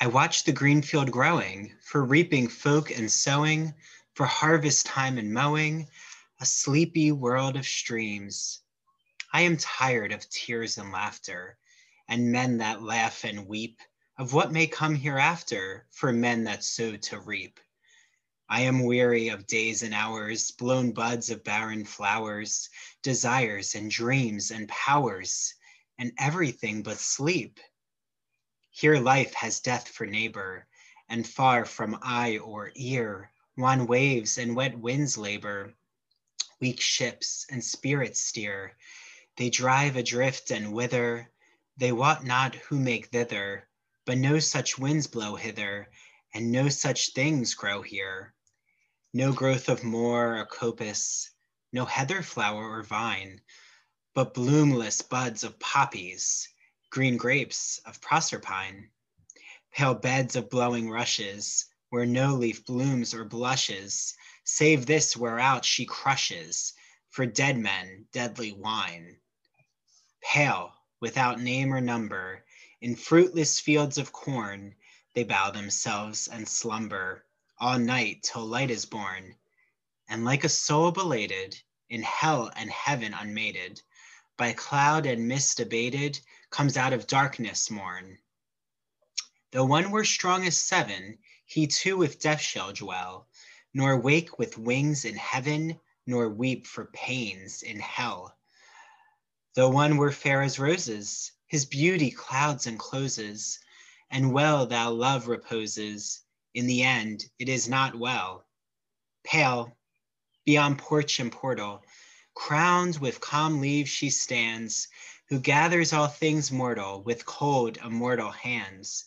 [0.00, 3.72] I watch the green field growing for reaping folk and sowing,
[4.14, 5.88] for harvest time and mowing,
[6.44, 8.60] a sleepy world of streams.
[9.32, 11.56] I am tired of tears and laughter,
[12.06, 13.80] and men that laugh and weep,
[14.18, 17.60] of what may come hereafter for men that sow to reap.
[18.46, 22.68] I am weary of days and hours, blown buds of barren flowers,
[23.00, 25.54] desires and dreams and powers,
[25.98, 27.58] and everything but sleep.
[28.68, 30.66] Here life has death for neighbor,
[31.08, 35.72] and far from eye or ear, wan waves and wet winds labor
[36.60, 38.76] weak ships and spirits steer.
[39.36, 41.30] They drive adrift and wither.
[41.76, 43.68] They wot not who make thither,
[44.04, 45.88] but no such winds blow hither,
[46.32, 48.34] and no such things grow here.
[49.12, 51.30] No growth of moor or coppice,
[51.72, 53.40] no heather flower or vine,
[54.14, 56.48] but bloomless buds of poppies,
[56.90, 58.90] green grapes of proserpine,
[59.72, 64.14] pale beds of blowing rushes, where no leaf blooms or blushes,
[64.44, 66.74] save this whereout she crushes,
[67.08, 69.16] for dead men deadly wine.
[70.22, 72.44] Pale, without name or number,
[72.80, 74.74] in fruitless fields of corn,
[75.14, 77.24] they bow themselves and slumber
[77.58, 79.36] all night till light is born.
[80.08, 83.80] And like a soul belated, in hell and heaven unmated,
[84.36, 86.20] by cloud and mist abated,
[86.50, 88.18] comes out of darkness morn.
[89.52, 93.28] Though one were strong as seven, he too with death shall dwell,
[93.74, 98.36] nor wake with wings in heaven, nor weep for pains in hell.
[99.54, 103.58] Though one were fair as roses, his beauty clouds encloses,
[104.10, 106.22] and well thou love reposes,
[106.54, 108.46] in the end it is not well.
[109.24, 109.76] Pale,
[110.46, 111.82] beyond porch and portal,
[112.34, 114.86] crowned with calm leaves she stands,
[115.28, 119.04] who gathers all things mortal with cold immortal hands.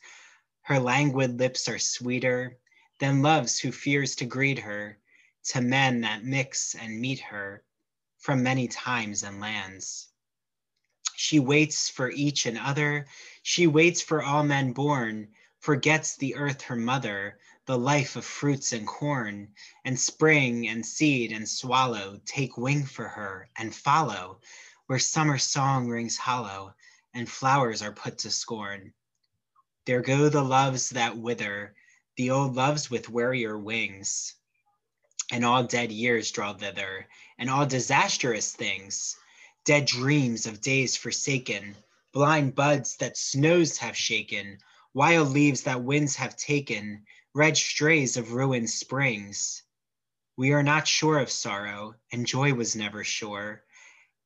[0.63, 2.57] Her languid lips are sweeter
[2.99, 4.97] than love's who fears to greet her,
[5.43, 7.63] to men that mix and meet her
[8.17, 10.07] from many times and lands.
[11.15, 13.07] She waits for each and other,
[13.43, 15.29] she waits for all men born,
[15.59, 21.31] forgets the earth her mother, the life of fruits and corn, and spring and seed
[21.31, 24.39] and swallow take wing for her and follow
[24.87, 26.73] where summer song rings hollow
[27.13, 28.93] and flowers are put to scorn.
[29.85, 31.75] There go the loves that wither,
[32.17, 34.33] the old loves with wearier wings,
[35.31, 37.07] and all dead years draw thither,
[37.37, 39.15] and all disastrous things,
[39.65, 41.75] dead dreams of days forsaken,
[42.11, 44.57] blind buds that snows have shaken,
[44.95, 47.05] wild leaves that winds have taken,
[47.35, 49.61] red strays of ruined springs.
[50.35, 53.63] We are not sure of sorrow, and joy was never sure.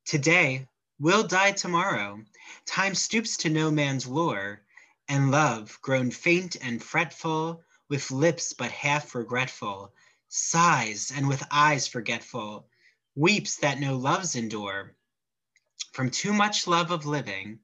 [0.06, 0.66] Today,
[0.98, 2.24] we'll die tomorrow.
[2.64, 4.62] Time stoops to no man's lore,
[5.08, 7.62] and love, grown faint and fretful,
[7.92, 9.92] with lips but half regretful,
[10.30, 12.66] sighs and with eyes forgetful,
[13.14, 14.96] weeps that no loves endure.
[15.92, 17.58] From too much love of living,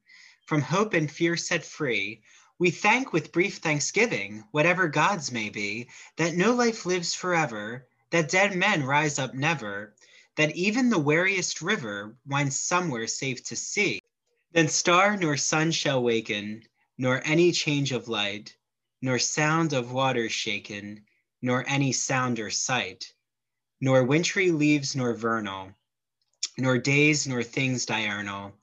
[0.45, 2.21] from hope and fear set free,
[2.59, 8.29] we thank with brief thanksgiving, whatever gods may be, that no life lives forever, that
[8.29, 9.95] dead men rise up never,
[10.35, 13.99] that even the wariest river winds somewhere safe to sea.
[14.51, 16.65] Then star nor sun shall waken,
[16.99, 18.55] nor any change of light,
[19.01, 21.05] nor sound of waters shaken,
[21.41, 23.13] nor any sound or sight,
[23.79, 25.71] nor wintry leaves nor vernal,
[26.57, 28.53] nor days nor things diurnal,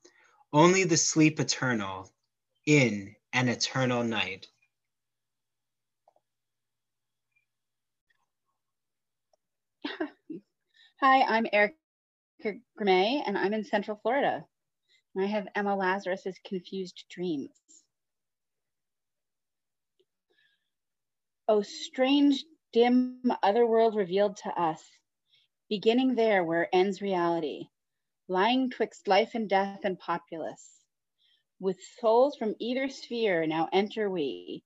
[0.53, 2.11] only the sleep eternal
[2.67, 4.47] in an eternal night.
[11.01, 11.77] Hi, I'm Erica
[12.79, 14.45] Grimay, and I'm in Central Florida.
[15.19, 17.86] I have Emma Lazarus's Confused Dreams.
[21.49, 24.91] Oh, strange, dim other world revealed to us,
[25.69, 27.69] beginning there where ends reality,
[28.29, 30.85] lying twixt life and death and populace
[31.61, 34.65] with souls from either sphere now enter we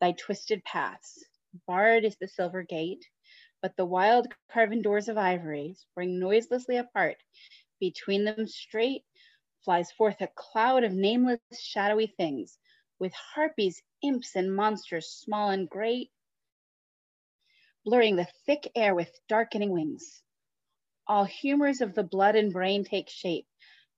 [0.00, 1.24] thy twisted paths.
[1.66, 3.04] Barred is the silver gate,
[3.62, 7.16] but the wild carven doors of ivory spring noiselessly apart.
[7.80, 9.04] Between them straight
[9.64, 12.58] flies forth a cloud of nameless shadowy things,
[12.98, 16.10] with harpies, imps, and monsters small and great,
[17.84, 20.22] blurring the thick air with darkening wings.
[21.06, 23.46] All humors of the blood and brain take shape,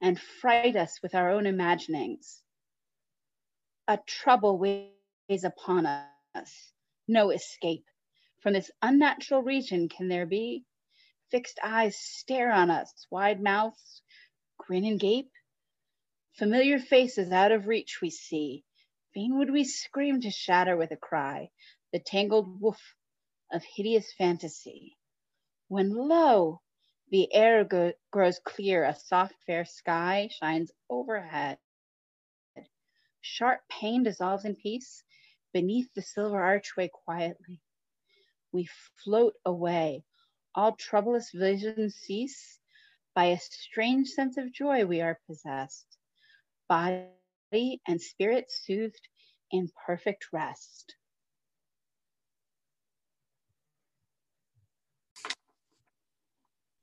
[0.00, 2.42] and fright us with our own imaginings.
[3.88, 6.72] A trouble weighs upon us,
[7.08, 7.84] no escape.
[8.40, 10.64] From this unnatural region can there be?
[11.30, 14.02] Fixed eyes stare on us, wide mouths
[14.70, 15.32] grin and gape.
[16.34, 18.64] Familiar faces out of reach we see.
[19.14, 21.50] Fain would we scream to shatter with a cry
[21.92, 22.94] the tangled woof
[23.52, 24.96] of hideous fantasy.
[25.68, 26.62] When lo,
[27.10, 31.58] the air go- grows clear, a soft, fair sky shines overhead.
[33.20, 35.02] Sharp pain dissolves in peace
[35.52, 37.60] beneath the silver archway quietly.
[38.52, 38.68] We
[39.04, 40.04] float away,
[40.54, 42.58] all troublous visions cease.
[43.14, 45.98] By a strange sense of joy, we are possessed,
[46.68, 47.06] body
[47.52, 49.08] and spirit soothed
[49.50, 50.94] in perfect rest.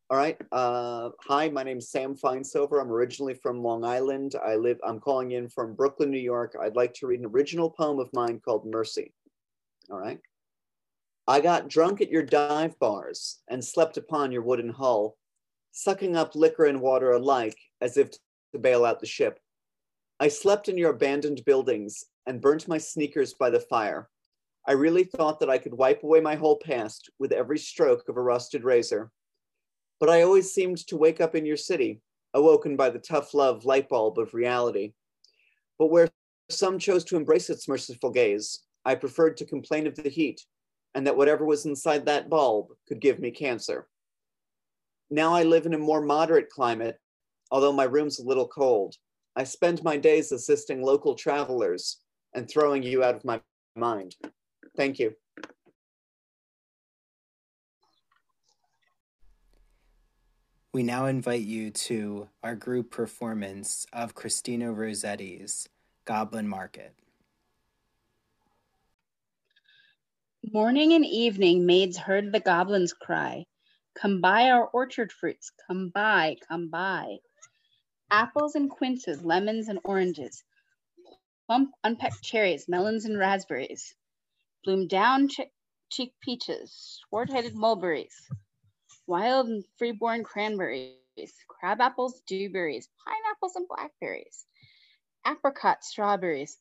[0.09, 0.38] All right.
[0.53, 2.80] Uh, hi, my name's Sam Finesilver.
[2.80, 4.36] I'm originally from Long Island.
[4.45, 6.55] I live, I'm calling in from Brooklyn, New York.
[6.61, 9.13] I'd like to read an original poem of mine called Mercy.
[9.91, 10.20] All right.
[11.28, 15.18] I got drunk at your dive bars and slept upon your wooden hull,
[15.72, 19.41] sucking up liquor and water alike as if to bail out the ship.
[20.20, 24.09] I slept in your abandoned buildings and burnt my sneakers by the fire.
[24.68, 28.18] I really thought that I could wipe away my whole past with every stroke of
[28.18, 29.11] a rusted razor
[29.99, 32.01] but I always seemed to wake up in your city,
[32.34, 34.93] awoken by the tough love light bulb of reality.
[35.80, 36.09] But where
[36.49, 40.45] some chose to embrace its merciful gaze, I preferred to complain of the heat
[40.95, 43.88] and that whatever was inside that bulb could give me cancer.
[45.09, 46.99] Now I live in a more moderate climate,
[47.51, 48.95] although my room's a little cold.
[49.38, 51.98] I spend my days assisting local travelers
[52.34, 53.40] and throwing you out of my
[53.76, 54.16] mind.
[54.76, 55.14] Thank you.
[60.74, 65.70] We now invite you to our group performance of Christina Rossetti's
[66.06, 66.96] Goblin Market.
[70.52, 73.46] Morning and evening, maids heard the goblins cry,
[73.94, 77.18] Come buy our orchard fruits, come buy, come buy.
[78.10, 80.43] Apples and quinces, lemons and oranges,
[81.45, 83.95] plump unpecked cherries, melons and raspberries,
[84.64, 85.28] bloom down
[85.89, 88.16] cheek peaches, swart headed mulberries,
[89.08, 90.95] wild and freeborn cranberries,
[91.49, 94.45] crab apples, dewberries, pineapples, and blackberries,
[95.26, 96.58] apricots, strawberries,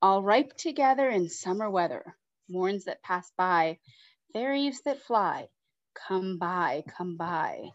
[0.00, 2.16] all ripe together in summer weather,
[2.48, 3.78] morns that pass by,
[4.32, 5.46] fair that fly,
[5.94, 7.68] come buy, come buy.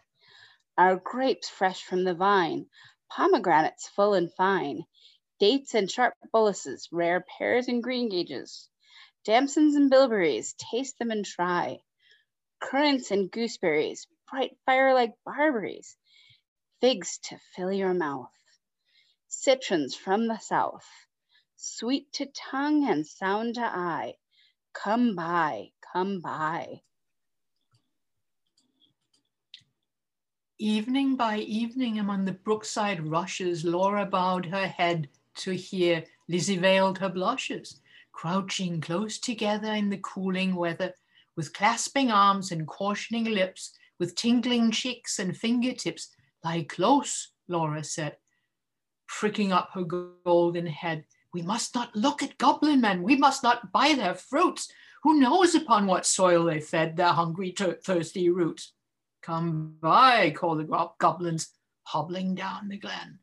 [0.76, 2.66] Our grapes fresh from the vine,
[3.16, 4.84] pomegranates full and fine,
[5.38, 8.68] dates and sharp bullaces, rare pears and greengages,
[9.24, 11.78] damsons and bilberries, taste them and try,
[12.60, 15.96] currants and gooseberries, bright fire like barberries,
[16.80, 18.30] figs to fill your mouth,
[19.28, 20.86] citrons from the south,
[21.56, 24.14] sweet to tongue and sound to eye,
[24.72, 26.80] come buy, come buy.
[30.64, 35.08] Evening by evening among the brookside rushes, Laura bowed her head
[35.38, 37.80] to hear Lizzie veiled her blushes,
[38.12, 40.94] crouching close together in the cooling weather,
[41.34, 46.14] with clasping arms and cautioning lips, with tingling cheeks and fingertips.
[46.44, 48.18] Lie close, Laura said,
[49.08, 51.06] pricking up her golden head.
[51.34, 53.02] We must not look at goblin men.
[53.02, 54.72] We must not buy their fruits.
[55.02, 57.52] Who knows upon what soil they fed their hungry,
[57.82, 58.74] thirsty roots?
[59.22, 61.50] Come buy, called the goblins,
[61.84, 63.18] hobbling down the glen.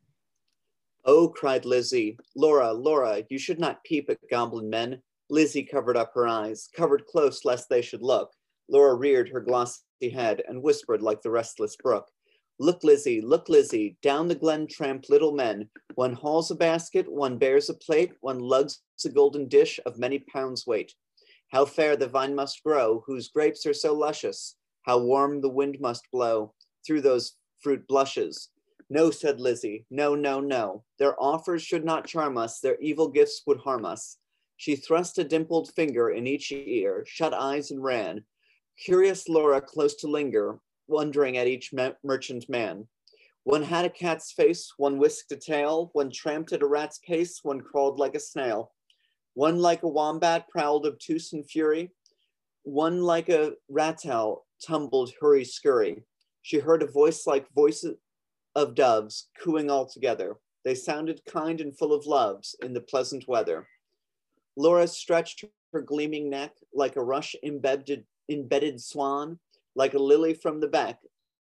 [1.04, 5.02] Oh, cried Lizzie, Laura, Laura, you should not peep at goblin men.
[5.28, 8.32] Lizzie covered up her eyes, covered close lest they should look.
[8.68, 9.82] Laura reared her glossy
[10.12, 12.06] head and whispered like the restless brook.
[12.58, 15.70] Look, Lizzie, look, Lizzie, down the glen tramp little men.
[15.94, 20.18] One hauls a basket, one bears a plate, one lugs a golden dish of many
[20.18, 20.94] pounds weight.
[21.48, 24.56] How fair the vine must grow, whose grapes are so luscious.
[24.82, 26.54] How warm the wind must blow
[26.86, 28.48] through those fruit blushes.
[28.88, 30.84] No, said Lizzie, no, no, no.
[30.98, 34.18] Their offers should not charm us, their evil gifts would harm us.
[34.56, 38.24] She thrust a dimpled finger in each ear, shut eyes and ran.
[38.82, 40.58] Curious Laura close to linger,
[40.88, 41.72] wondering at each
[42.02, 42.88] merchant man.
[43.44, 47.40] One had a cat's face, one whisked a tail, one tramped at a rat's pace,
[47.42, 48.72] one crawled like a snail.
[49.34, 51.92] One like a wombat prowled obtuse and fury,
[52.64, 56.02] one like a rat ratel tumbled hurry scurry.
[56.42, 57.96] She heard a voice like voices
[58.54, 60.36] of doves cooing all together.
[60.64, 63.66] They sounded kind and full of loves in the pleasant weather.
[64.56, 69.38] Laura stretched her gleaming neck like a rush embedded, embedded swan,
[69.74, 70.98] like a lily from the beck,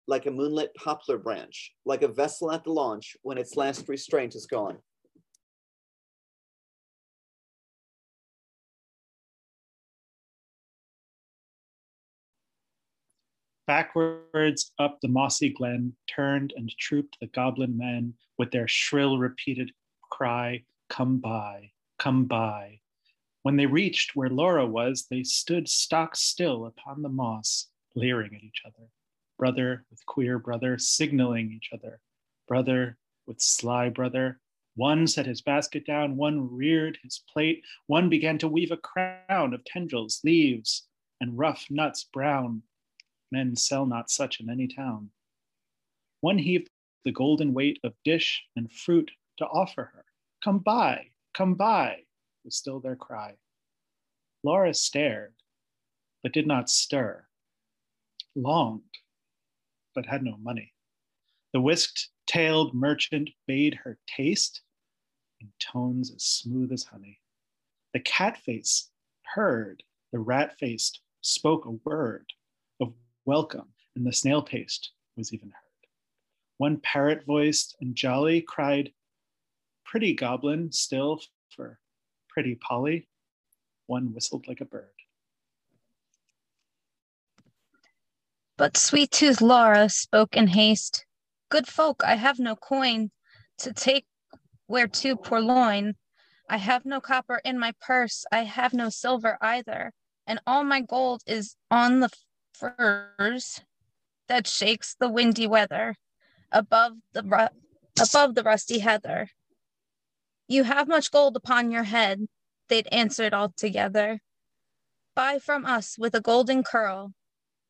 [0.07, 4.35] like a moonlit poplar branch, like a vessel at the launch when its last restraint
[4.35, 4.79] is gone.
[13.67, 19.73] Backwards up the mossy glen turned and trooped the goblin men with their shrill repeated
[20.09, 22.79] cry, Come buy, come buy.
[23.43, 28.45] When they reached where Laura was, they stood stock still upon the moss, leering at
[28.45, 28.89] each other.
[29.37, 32.01] Brother with queer brother, signaling each other.
[32.47, 34.41] Brother with sly brother.
[34.77, 39.55] One set his basket down, one reared his plate, one began to weave a crown
[39.55, 40.87] of tendrils, leaves,
[41.21, 42.63] and rough nuts brown
[43.31, 45.11] men sell not such in any town.
[46.21, 46.71] One heaved
[47.05, 50.05] the golden weight of dish and fruit to offer her.
[50.43, 52.05] Come buy, come buy,
[52.45, 53.37] was still their cry.
[54.43, 55.35] Laura stared,
[56.23, 57.27] but did not stir,
[58.35, 58.83] longed,
[59.95, 60.73] but had no money.
[61.53, 64.63] The whisked tailed merchant bade her taste
[65.41, 67.21] in tones as smooth as honey.
[67.93, 68.91] The cat face
[69.35, 72.33] heard, the rat faced spoke a word
[73.27, 73.67] welcome,
[73.97, 75.89] and the snail paced was even heard.
[76.59, 78.93] One parrot voiced and jolly cried,
[79.85, 81.21] Pretty goblin, still
[81.55, 81.79] for
[82.29, 83.09] pretty Polly.
[83.87, 84.91] One whistled like a bird.
[88.57, 91.05] But sweet tooth Laura spoke in haste.
[91.51, 93.11] Good folk, I have no coin
[93.59, 94.07] to take
[94.67, 95.95] where to purloin.
[96.49, 99.93] I have no copper in my purse, I have no silver either,
[100.27, 102.11] and all my gold is on the
[102.59, 103.61] firs
[104.29, 105.97] that shakes the windy weather
[106.51, 107.61] above the ru-
[108.01, 109.29] above the rusty heather.
[110.49, 112.27] You have much gold upon your head,
[112.69, 114.21] they'd answered all together.
[115.15, 117.13] Buy from us with a golden curl.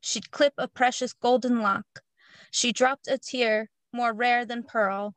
[0.00, 1.86] She'd clip a precious golden lock.
[2.50, 5.14] She dropped a tear more rare than pearl,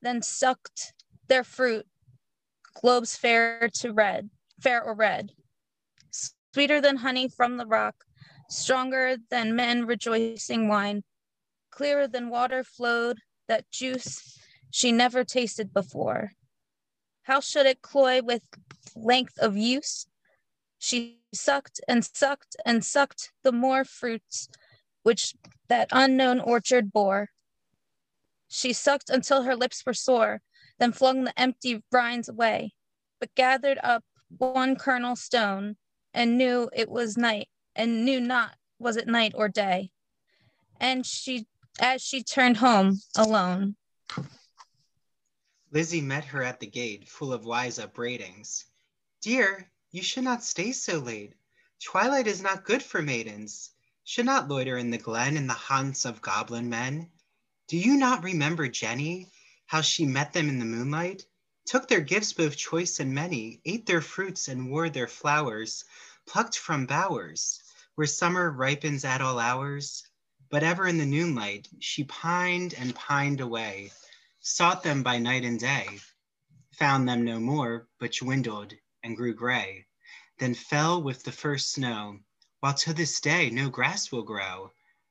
[0.00, 0.92] then sucked
[1.28, 1.86] their fruit,
[2.80, 4.30] globes fair to red,
[4.60, 5.32] fair or red,
[6.10, 8.05] sweeter than honey from the rock,
[8.48, 11.02] stronger than men rejoicing wine,
[11.70, 13.18] clearer than water flowed
[13.48, 14.38] that juice
[14.70, 16.32] she never tasted before.
[17.22, 18.42] How should it cloy with
[18.94, 20.06] length of use?
[20.78, 24.48] She sucked and sucked and sucked the more fruits
[25.02, 25.34] which
[25.68, 27.30] that unknown orchard bore.
[28.48, 30.42] She sucked until her lips were sore,
[30.78, 32.74] then flung the empty rinds away.
[33.18, 35.76] but gathered up one kernel stone,
[36.12, 39.90] and knew it was night, and knew not was it night or day.
[40.80, 41.46] And she,
[41.78, 43.76] as she turned home alone.
[45.70, 48.64] Lizzie met her at the gate, full of wise upbraidings.
[49.20, 51.34] Dear, you should not stay so late.
[51.82, 53.70] Twilight is not good for maidens.
[54.04, 57.10] Should not loiter in the glen in the haunts of goblin men.
[57.68, 59.30] Do you not remember Jenny,
[59.66, 61.26] how she met them in the moonlight?
[61.66, 65.84] took their gifts both choice and many, ate their fruits and wore their flowers,
[66.24, 67.60] plucked from bowers,
[67.96, 70.08] where summer ripens at all hours.
[70.48, 73.90] But ever in the noonlight, she pined and pined away,
[74.40, 76.00] sought them by night and day,
[76.72, 78.72] found them no more, but dwindled
[79.02, 79.86] and grew gray,
[80.38, 82.20] then fell with the first snow,
[82.60, 84.70] while to this day no grass will grow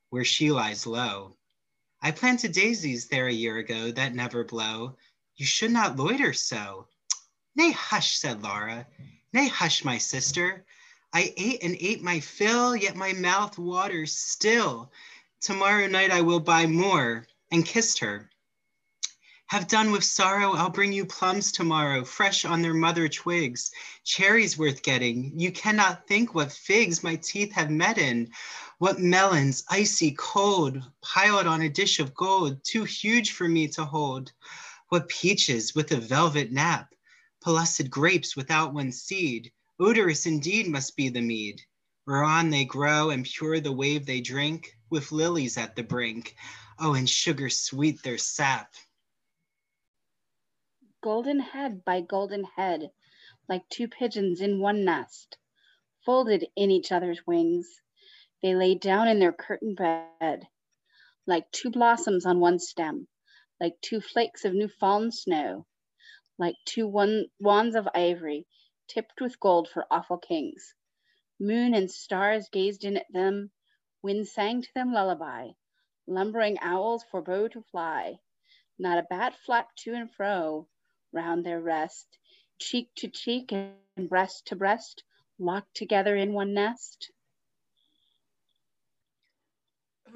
[0.10, 1.36] where she lies low.
[2.02, 4.96] I planted daisies there a year ago that never blow,
[5.36, 6.88] you should not loiter so.
[7.56, 8.88] Nay, hush, said Laura.
[9.34, 10.66] Nay, hush, my sister.
[11.16, 14.92] I ate and ate my fill, yet my mouth waters still.
[15.40, 18.30] Tomorrow night I will buy more, and kissed her.
[19.46, 23.72] Have done with sorrow, I'll bring you plums tomorrow, fresh on their mother twigs.
[24.04, 28.30] Cherries worth getting, you cannot think what figs my teeth have met in.
[28.80, 33.86] What melons, icy cold, piled on a dish of gold, too huge for me to
[33.86, 34.34] hold.
[34.90, 36.94] What peaches with a velvet nap,
[37.42, 41.62] pellucid grapes without one seed, odorous indeed must be the mead,
[42.06, 46.36] whereon they grow and pure the wave they drink, with lilies at the brink.
[46.80, 48.74] Oh, and sugar sweet their sap.
[51.02, 52.92] Golden head by golden head,
[53.48, 55.38] like two pigeons in one nest,
[56.06, 57.82] folded in each other's wings,
[58.42, 60.48] they lay down in their curtain bed,
[61.28, 63.08] like two blossoms on one stem
[63.60, 65.66] like two flakes of new fallen snow,
[66.38, 68.46] like two one, wands of ivory
[68.88, 70.74] tipped with gold for awful kings.
[71.40, 73.52] Moon and stars gazed in at them,
[74.02, 75.52] wind sang to them lullaby,
[76.08, 78.20] lumbering owls forbore to fly,
[78.78, 80.68] not a bat flapped to and fro
[81.12, 82.18] round their rest,
[82.60, 85.04] cheek to cheek and breast to breast,
[85.40, 87.12] locked together in one nest.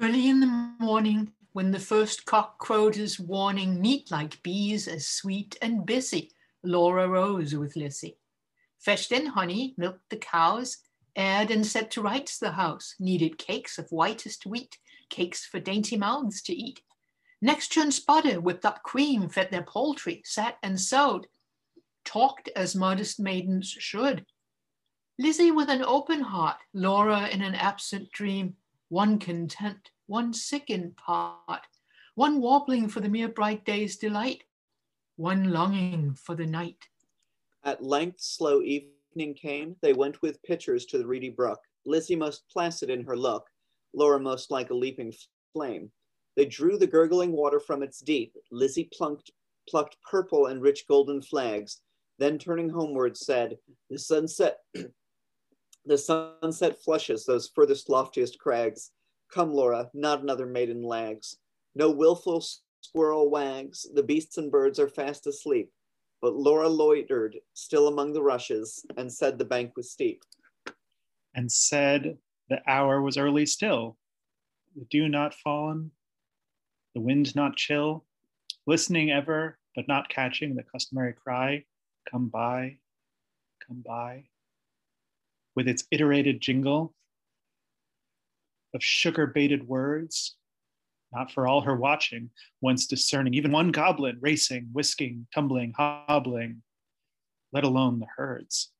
[0.00, 0.46] Early in the
[0.78, 6.32] morning, when the first cock crowed his warning, meet like bees as sweet and busy,
[6.62, 8.19] Laura rose with Lizzie.
[8.80, 10.78] Fetched in honey, milked the cows,
[11.14, 14.78] aired and set to rights the house, kneaded cakes of whitest wheat,
[15.10, 16.80] cakes for dainty mouths to eat.
[17.42, 21.26] Next churned butter, whipped up cream, fed their poultry, sat and sewed,
[22.04, 24.24] talked as modest maidens should.
[25.18, 28.56] Lizzie with an open heart, Laura in an absent dream,
[28.88, 31.66] one content, one sickened part,
[32.14, 34.44] one warbling for the mere bright day's delight,
[35.16, 36.88] one longing for the night.
[37.64, 42.44] At length slow evening came, they went with pitchers to the reedy brook, Lizzie most
[42.50, 43.46] placid in her look,
[43.92, 45.12] Laura most like a leaping
[45.52, 45.90] flame.
[46.36, 49.30] They drew the gurgling water from its deep, Lizzie plunked,
[49.68, 51.80] plucked purple and rich golden flags,
[52.18, 53.58] then turning homeward said,
[53.88, 54.58] the sunset,
[55.84, 58.92] the sunset flushes those furthest loftiest crags,
[59.32, 61.36] Come, Laura, not another maiden lags.
[61.74, 62.44] No willful
[62.80, 65.70] squirrel wags, the beasts and birds are fast asleep.
[66.20, 70.22] But Laura loitered still among the rushes and said the bank was steep.
[71.34, 72.18] And said
[72.48, 73.96] the hour was early still,
[74.76, 75.92] the dew not fallen,
[76.94, 78.04] the wind not chill,
[78.66, 81.64] listening ever, but not catching the customary cry,
[82.10, 82.78] come buy,
[83.66, 84.24] come buy,
[85.54, 86.94] with its iterated jingle
[88.74, 90.36] of sugar baited words,
[91.12, 92.30] not for all her watching,
[92.60, 96.62] once discerning even one goblin racing, whisking, tumbling, hobbling,
[97.52, 98.70] let alone the herds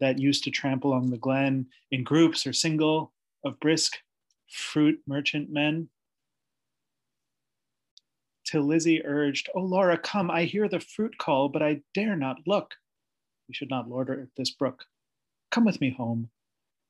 [0.00, 3.12] that used to tramp along the glen in groups or single
[3.44, 3.96] of brisk
[4.48, 5.88] fruit merchant men.
[8.44, 12.38] Till Lizzie urged, Oh, Laura, come, I hear the fruit call, but I dare not
[12.46, 12.74] look.
[13.48, 14.84] We should not loiter at this brook.
[15.50, 16.30] Come with me home.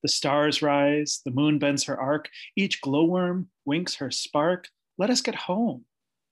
[0.07, 4.69] The stars rise, the moon bends her arc, each glowworm winks her spark.
[4.99, 5.85] Let us get home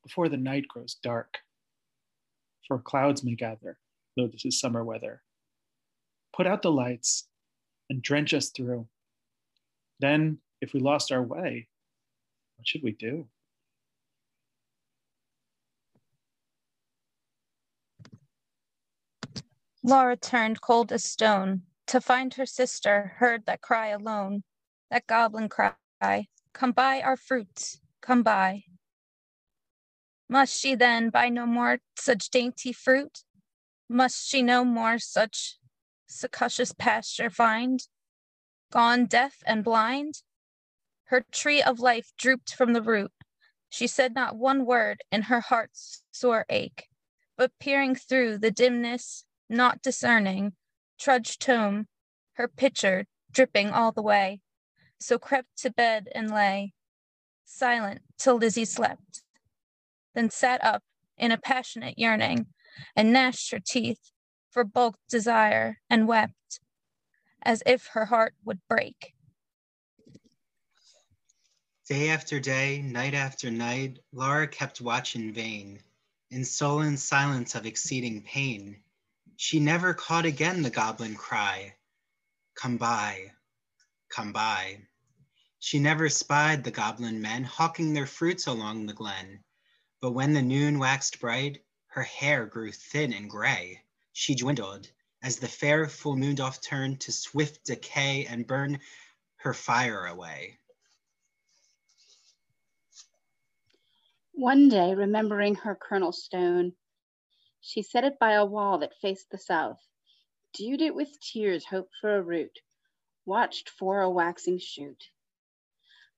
[0.05, 1.39] before the night grows dark.
[2.68, 3.81] For clouds may gather,
[4.16, 5.22] though this is summer weather.
[6.37, 7.27] Put out the lights
[7.91, 8.87] and drench us through.
[9.99, 11.66] Then, if we lost our way,
[12.55, 13.27] what should we do?
[19.83, 24.43] Laura turned cold as stone to find her sister, heard that cry alone,
[24.91, 25.74] that goblin cry,
[26.53, 28.64] Come buy our fruits, come buy.
[30.28, 33.24] Must she then buy no more such dainty fruit?
[33.89, 35.59] Must she no more such
[36.09, 37.80] succutious pasture find?
[38.72, 40.22] Gone deaf and blind?
[41.05, 43.12] Her tree of life drooped from the root.
[43.68, 46.89] She said not one word in her heart's sore ache,
[47.37, 50.53] but peering through the dimness, not discerning,
[50.99, 51.86] trudged home,
[52.34, 54.40] her pitcher dripping all the way.
[54.99, 56.72] So crept to bed and lay,
[57.45, 59.22] silent till Lizzie slept,
[60.14, 60.82] then sat up
[61.18, 62.47] in a passionate yearning
[62.97, 64.12] and gnashed her teeth
[64.51, 66.61] for bulk desire and wept
[67.42, 69.14] as if her heart would break.
[71.86, 75.80] Day after day, night after night, Laura kept watch in vain.
[76.30, 78.80] In sullen silence of exceeding pain,
[79.37, 81.74] she never caught again the goblin cry,
[82.55, 83.32] Come buy,
[84.09, 84.87] come buy.
[85.59, 89.43] She never spied the goblin men hawking their fruits along the glen.
[90.01, 93.82] But when the noon waxed bright, her hair grew thin and gray.
[94.12, 94.91] She dwindled
[95.22, 98.78] as the fair full moon doth turn to swift decay and burn
[99.37, 100.59] her fire away.
[104.32, 106.74] One day, remembering her kernel stone,
[107.67, 109.81] she set it by a wall that faced the south,
[110.53, 112.61] dewed it with tears, hoped for a root,
[113.25, 115.11] watched for a waxing shoot.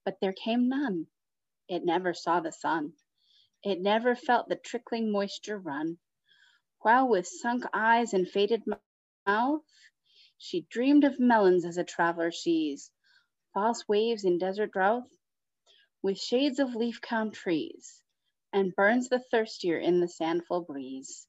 [0.03, 1.07] But there came none.
[1.69, 2.93] It never saw the sun.
[3.63, 5.97] It never felt the trickling moisture run,
[6.81, 8.63] while with sunk eyes and faded
[9.25, 9.63] mouth,
[10.37, 12.91] she dreamed of melons as a traveler sees,
[13.53, 15.07] false waves in desert drouth,
[16.03, 18.03] with shades of leaf-crowned trees,
[18.51, 21.25] and burns the thirstier in the sandful breeze.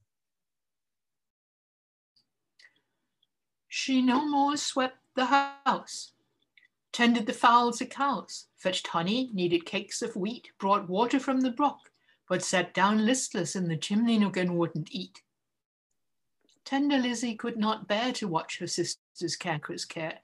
[3.68, 6.12] She no more swept the house,
[6.90, 11.50] tended the fowls and cows, fetched honey, kneaded cakes of wheat, brought water from the
[11.50, 11.92] brook,
[12.28, 15.22] but sat down listless in the chimney nook and wouldn't eat.
[16.64, 20.18] Tender Lizzie could not bear to watch her sister's cankerous care,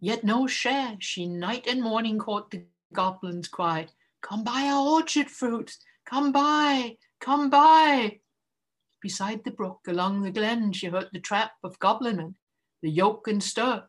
[0.00, 3.86] yet no share she night and morning caught the goblin's cry,
[4.20, 8.18] Come buy our orchard fruits, come buy, come buy.
[9.00, 12.34] Beside the brook, along the glen, she heard the trap of goblinmen,
[12.82, 13.84] the yoke and stir.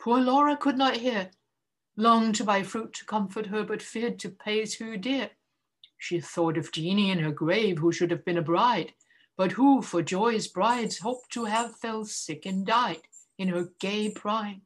[0.00, 1.30] Poor Laura could not hear,
[1.96, 5.30] longed to buy fruit to comfort her, but feared to pay too dear.
[5.98, 8.92] She thought of Jeanie in her grave, who should have been a bride,
[9.36, 13.02] but who for joy's brides hoped to have fell sick and died
[13.38, 14.62] in her gay prime.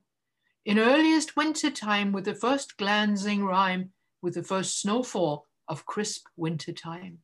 [0.65, 3.93] In earliest winter time, with the first glancing rime,
[4.23, 7.19] with the first snowfall of crisp winter time.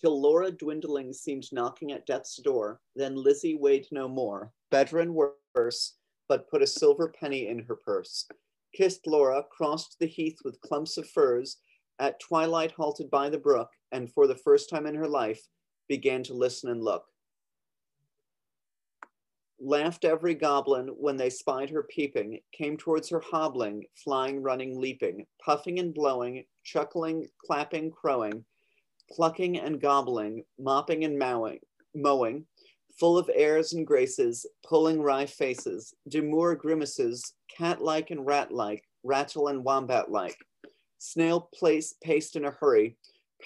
[0.00, 5.14] Till Laura dwindling seemed knocking at death's door, then Lizzie weighed no more, better and
[5.14, 5.94] worse,
[6.28, 8.26] but put a silver penny in her purse.
[8.74, 11.58] Kissed Laura, crossed the heath with clumps of firs,
[11.98, 15.40] at twilight halted by the brook, and for the first time in her life
[15.88, 17.04] began to listen and look.
[19.58, 25.24] Laughed every goblin when they spied her peeping, came towards her hobbling, flying, running, leaping,
[25.42, 28.44] puffing and blowing, chuckling, clapping, crowing,
[29.10, 31.60] plucking and gobbling, mopping and mowing,
[31.94, 32.44] mowing,
[32.98, 39.62] full of airs and graces, pulling wry faces, demure grimaces, cat-like and rat-like, rattle and
[39.62, 40.38] wombat-like,
[40.98, 42.96] snail place paced in a hurry,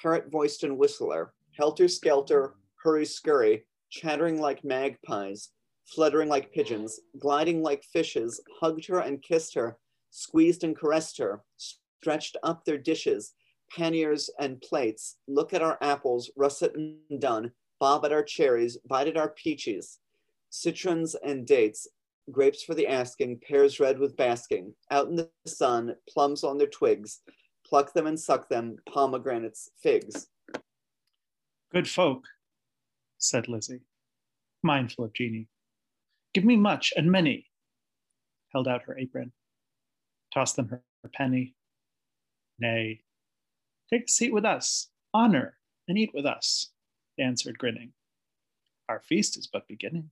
[0.00, 5.50] parrot voiced and whistler, helter skelter, hurry scurry, chattering like magpies,
[5.84, 9.76] fluttering like pigeons, gliding like fishes, hugged her and kissed her,
[10.10, 13.34] squeezed and caressed her, stretched up their dishes,
[13.76, 19.08] panniers and plates, look at our apples, russet and done, bob at our cherries, bite
[19.08, 19.98] at our peaches,
[20.50, 21.88] citrons and dates,
[22.30, 26.68] grapes for the asking, pears red with basking, out in the sun, plums on their
[26.68, 27.20] twigs,
[27.66, 30.28] pluck them and suck them, pomegranates, figs.
[31.72, 32.24] Good folk,
[33.18, 33.80] said Lizzie,
[34.62, 35.48] mindful of Jeanie.
[36.34, 37.46] Give me much and many.
[38.52, 39.32] Held out her apron,
[40.34, 40.82] tossed them her,
[41.14, 41.54] penny.
[42.58, 43.00] Nay,
[43.88, 45.56] take a seat with us, honor,
[45.88, 46.70] and eat with us,
[47.20, 47.92] answered, grinning.
[48.88, 50.10] Our feast is but beginning.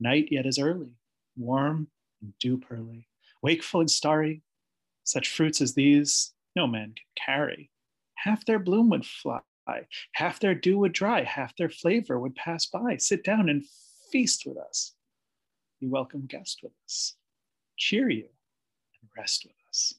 [0.00, 0.90] Night yet is early,
[1.36, 1.88] warm
[2.20, 3.06] and dew pearly,
[3.42, 4.42] wakeful and starry.
[5.04, 7.70] Such fruits as these no man can carry.
[8.16, 9.40] Half their bloom would fly,
[10.14, 12.96] half their dew would dry, half their flavor would pass by.
[12.96, 13.64] Sit down and
[14.10, 14.94] feast with us.
[15.80, 17.16] Be welcome guest with us.
[17.76, 18.28] Cheer you
[19.00, 19.94] and rest with us.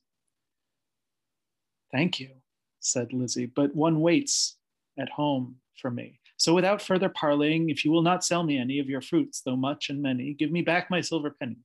[1.92, 2.32] Thank you,
[2.80, 4.58] said Lizzie, but one waits
[5.00, 6.20] at home for me.
[6.38, 9.56] So without further parleying, if you will not sell me any of your fruits, though
[9.56, 11.60] much and many, give me back my silver penny.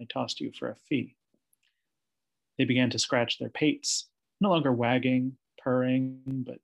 [0.00, 1.16] I tossed you for a fee.
[2.58, 4.08] They began to scratch their pates,
[4.40, 6.58] no longer wagging, purring, but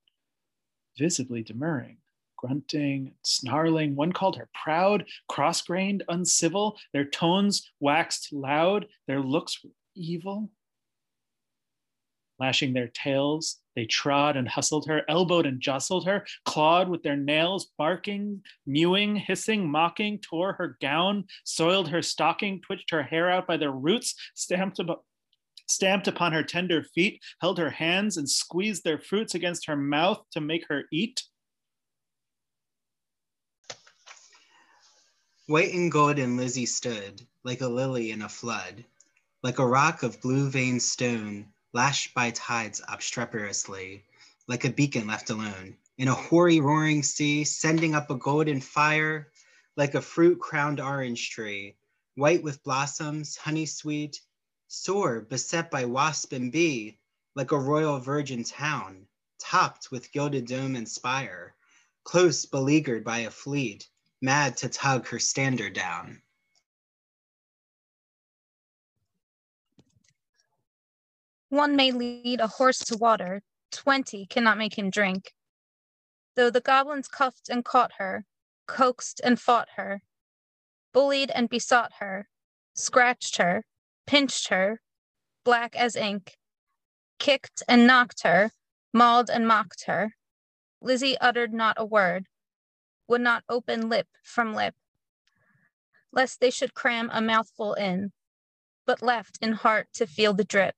[0.99, 1.99] visibly demurring.
[2.39, 3.95] grunting, snarling.
[3.95, 6.79] One called her proud, cross grained, uncivil.
[6.95, 10.49] Their tones waxed loud, their looks were evil.
[12.39, 17.17] Lashing their tails, they trod and hustled her, elbowed and jostled her, clawed with their
[17.17, 23.47] nails, barking, mewing, hissing, mocking, tore her gown, soiled her stocking, twitched her hair out
[23.47, 25.05] by their roots, stamped about
[25.69, 30.25] stamped upon her tender feet, held her hands and squeezed their fruits against her mouth
[30.33, 31.23] to make her eat.
[35.47, 38.85] White and golden Lizzie stood, like a lily in a flood,
[39.45, 44.05] like a rock of blue veined stone, lashed by tides obstreperously,
[44.47, 49.31] like a beacon left alone, in a hoary roaring sea, sending up a golden fire,
[49.77, 51.77] like a fruit crowned orange tree,
[52.15, 54.21] white with blossoms, honey sweet,
[54.67, 56.99] sore, beset by wasp and bee,
[57.35, 59.07] like a royal virgin town,
[59.39, 61.55] topped with gilded dome and spire,
[62.05, 63.89] close beleaguered by a fleet,
[64.21, 66.23] mad to tug her standard down.
[71.51, 75.33] One may lead a horse to water, twenty cannot make him drink.
[76.37, 78.27] Though the goblins cuffed and caught her,
[78.67, 80.03] coaxed and fought her,
[80.93, 82.29] bullied and besought her,
[82.75, 83.65] scratched her,
[84.07, 84.83] pinched her,
[85.43, 86.37] black as ink,
[87.19, 88.51] kicked and knocked her,
[88.93, 90.17] mauled and mocked her.
[90.83, 92.27] Lizzie uttered not a word,
[93.07, 94.75] would not open lip from lip,
[96.13, 98.13] lest they should cram a mouthful in,
[98.85, 100.75] but left in heart to feel the drip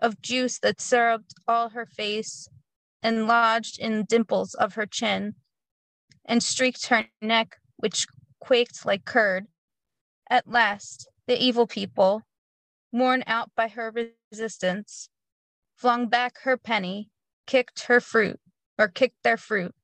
[0.00, 2.48] of juice that syruped all her face
[3.02, 5.34] and lodged in dimples of her chin
[6.24, 8.06] and streaked her neck, which
[8.40, 9.46] quaked like curd.
[10.28, 12.22] At last, the evil people,
[12.92, 13.92] worn out by her
[14.30, 15.08] resistance,
[15.76, 17.10] flung back her penny,
[17.46, 18.40] kicked her fruit,
[18.78, 19.74] or kicked their fruit,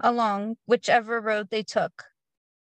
[0.00, 2.04] along whichever road they took,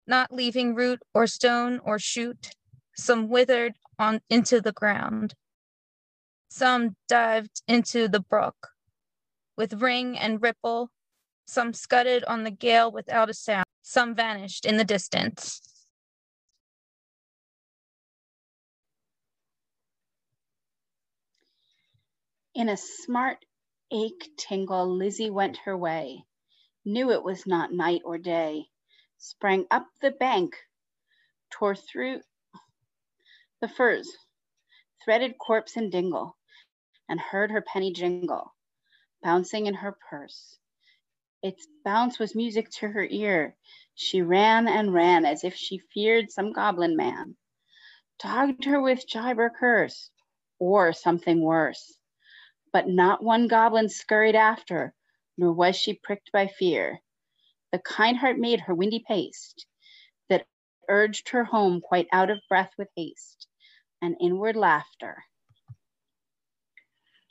[0.06, 2.50] not leaving root or stone or shoot,
[2.96, 5.34] some withered on into the ground.
[6.50, 8.70] Some dived into the brook
[9.56, 10.90] with ring and ripple,
[11.46, 15.60] some scudded on the gale without a sound, some vanished in the distance.
[22.52, 23.44] In a smart
[23.92, 26.24] ache tingle, Lizzie went her way,
[26.84, 28.66] knew it was not night or day,
[29.18, 30.56] sprang up the bank,
[31.50, 32.22] tore through
[33.60, 34.10] the furze,
[35.04, 36.36] threaded corpse and dingle,
[37.10, 38.54] and heard her penny jingle,
[39.20, 40.58] bouncing in her purse.
[41.42, 43.56] Its bounce was music to her ear.
[43.96, 47.36] She ran and ran as if she feared some goblin man,
[48.20, 50.10] dogged her with jibe or curse,
[50.60, 51.98] or something worse.
[52.72, 54.94] But not one goblin scurried after,
[55.36, 57.00] nor was she pricked by fear.
[57.72, 59.66] The kind heart made her windy paced,
[60.28, 60.46] that
[60.88, 63.48] urged her home quite out of breath with haste
[64.00, 65.24] and inward laughter.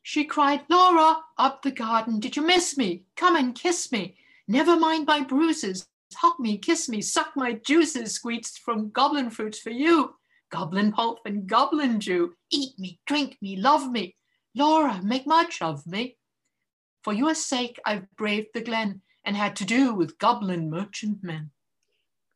[0.03, 3.03] She cried, Laura, up the garden, did you miss me?
[3.15, 4.15] Come and kiss me.
[4.47, 5.87] Never mind my bruises.
[6.15, 10.15] Hug me, kiss me, suck my juices, squeezed from goblin fruits for you.
[10.49, 12.33] Goblin pulp and goblin dew.
[12.49, 14.15] Eat me, drink me, love me.
[14.55, 16.17] Laura, make much of me.
[17.03, 21.51] For your sake, I've braved the glen and had to do with goblin merchantmen.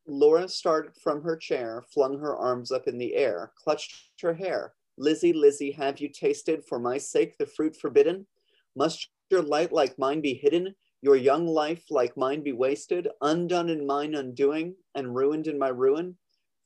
[0.05, 4.73] Laura started from her chair, flung her arms up in the air, clutched her hair.
[4.97, 8.27] Lizzie, Lizzie, have you tasted for my sake the fruit forbidden?
[8.75, 10.75] Must your light like mine be hidden?
[11.01, 15.69] Your young life like mine be wasted, undone in mine undoing, and ruined in my
[15.69, 16.17] ruin?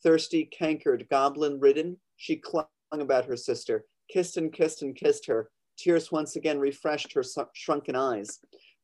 [0.04, 5.50] Thirsty, cankered, goblin ridden, she clung about her sister, kissed and kissed and kissed her.
[5.78, 7.24] Tears once again refreshed her
[7.54, 8.40] shrunken eyes,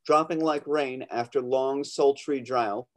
[0.05, 2.87] dropping like rain after long, sultry drought.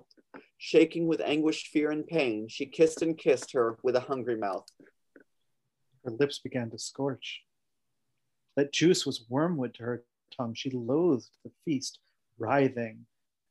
[0.59, 4.67] Shaking with anguish, fear, and pain, she kissed and kissed her with a hungry mouth.
[6.07, 7.43] Her lips began to scorch.
[8.55, 10.55] That juice was wormwood to her tongue.
[10.55, 11.99] She loathed the feast,
[12.39, 13.07] writhing.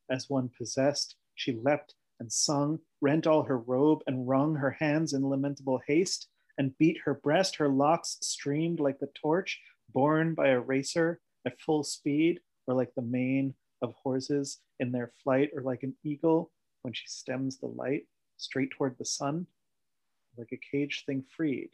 [0.09, 5.11] As one possessed, she leapt and sung, rent all her robe, and wrung her hands
[5.11, 7.57] in lamentable haste and beat her breast.
[7.57, 12.95] Her locks streamed like the torch borne by a racer at full speed, or like
[12.95, 16.53] the mane of horses in their flight, or like an eagle
[16.83, 19.45] when she stems the light straight toward the sun,
[20.37, 21.71] like a caged thing freed,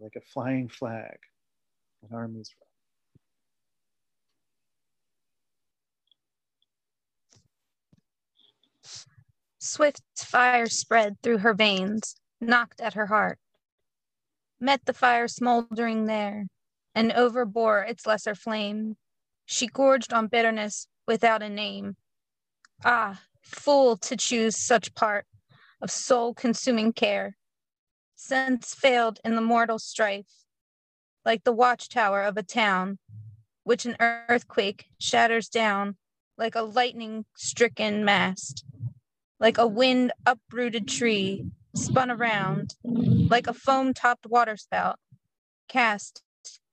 [0.00, 1.18] like a flying flag
[2.00, 2.66] when armies run.
[9.58, 13.38] Swift fire spread through her veins, knocked at her heart
[14.60, 16.46] met the fire smoldering there,
[16.94, 18.96] and overbore its lesser flame.
[19.46, 21.96] She gorged on bitterness without a name.
[22.84, 25.26] Ah, fool to choose such part
[25.80, 27.36] of soul consuming care.
[28.22, 30.44] Sense failed in the mortal strife,
[31.24, 32.98] like the watchtower of a town,
[33.64, 35.96] which an earthquake shatters down
[36.36, 38.62] like a lightning stricken mast,
[39.40, 44.96] like a wind uprooted tree spun around, like a foam topped waterspout,
[45.66, 46.22] cast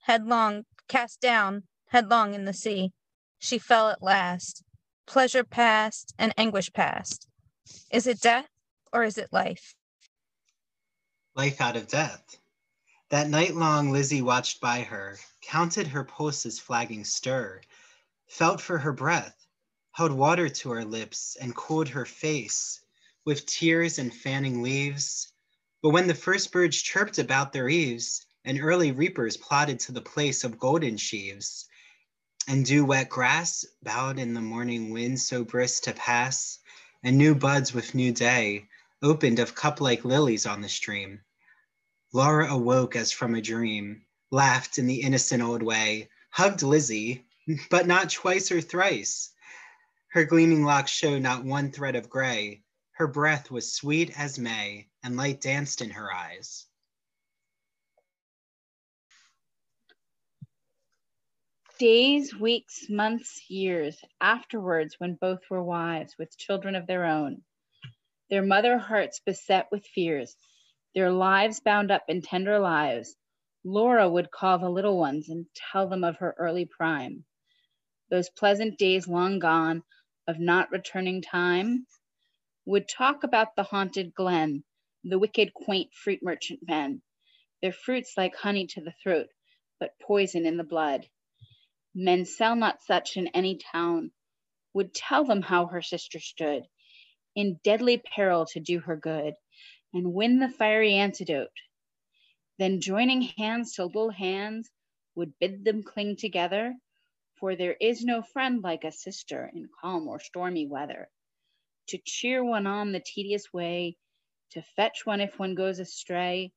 [0.02, 2.92] headlong, cast down headlong in the sea.
[3.40, 4.64] She fell at last,
[5.08, 7.26] pleasure past and anguish past.
[7.90, 8.50] Is it death
[8.92, 9.76] or is it life?
[11.38, 12.36] Life out of death.
[13.10, 17.62] That night long Lizzie watched by her, counted her pulses flagging stir,
[18.28, 19.46] felt for her breath,
[19.92, 22.82] held water to her lips and cooled her face
[23.24, 25.32] with tears and fanning leaves.
[25.84, 30.02] But when the first birds chirped about their eaves, and early reapers plodded to the
[30.02, 31.68] place of golden sheaves,
[32.48, 36.58] and dew wet grass bowed in the morning wind so brisk to pass,
[37.04, 38.68] and new buds with new day
[39.04, 41.22] opened of cup like lilies on the stream.
[42.18, 47.24] Laura awoke as from a dream, laughed in the innocent old way, hugged Lizzie,
[47.70, 49.32] but not twice or thrice.
[50.08, 52.64] Her gleaming locks showed not one thread of gray.
[52.94, 56.66] Her breath was sweet as May, and light danced in her eyes.
[61.78, 67.44] Days, weeks, months, years afterwards, when both were wives with children of their own,
[68.32, 70.36] their mother hearts beset with fears,
[70.96, 73.16] their lives bound up in tender lives,
[73.64, 77.26] Laura would call the little ones and tell them of her early prime,
[78.10, 79.84] those pleasant days long gone
[80.28, 81.86] of not returning time,
[82.66, 84.64] would talk about the haunted glen,
[85.04, 87.02] the wicked, quaint fruit merchant men,
[87.62, 89.28] their fruits like honey to the throat,
[89.80, 91.06] but poison in the blood.
[91.94, 94.12] Men sell not such in any town,
[94.74, 96.64] would tell them how her sister stood
[97.36, 99.34] in deadly peril to do her good
[99.94, 101.50] and win the fiery antidote.
[102.60, 104.70] Then joining hands to little hands
[105.16, 106.76] would bid them cling together,
[107.40, 111.10] for there is no friend like a sister in calm or stormy weather.
[111.90, 113.98] To cheer one on the tedious way,
[114.52, 116.52] to fetch one if one goes astray,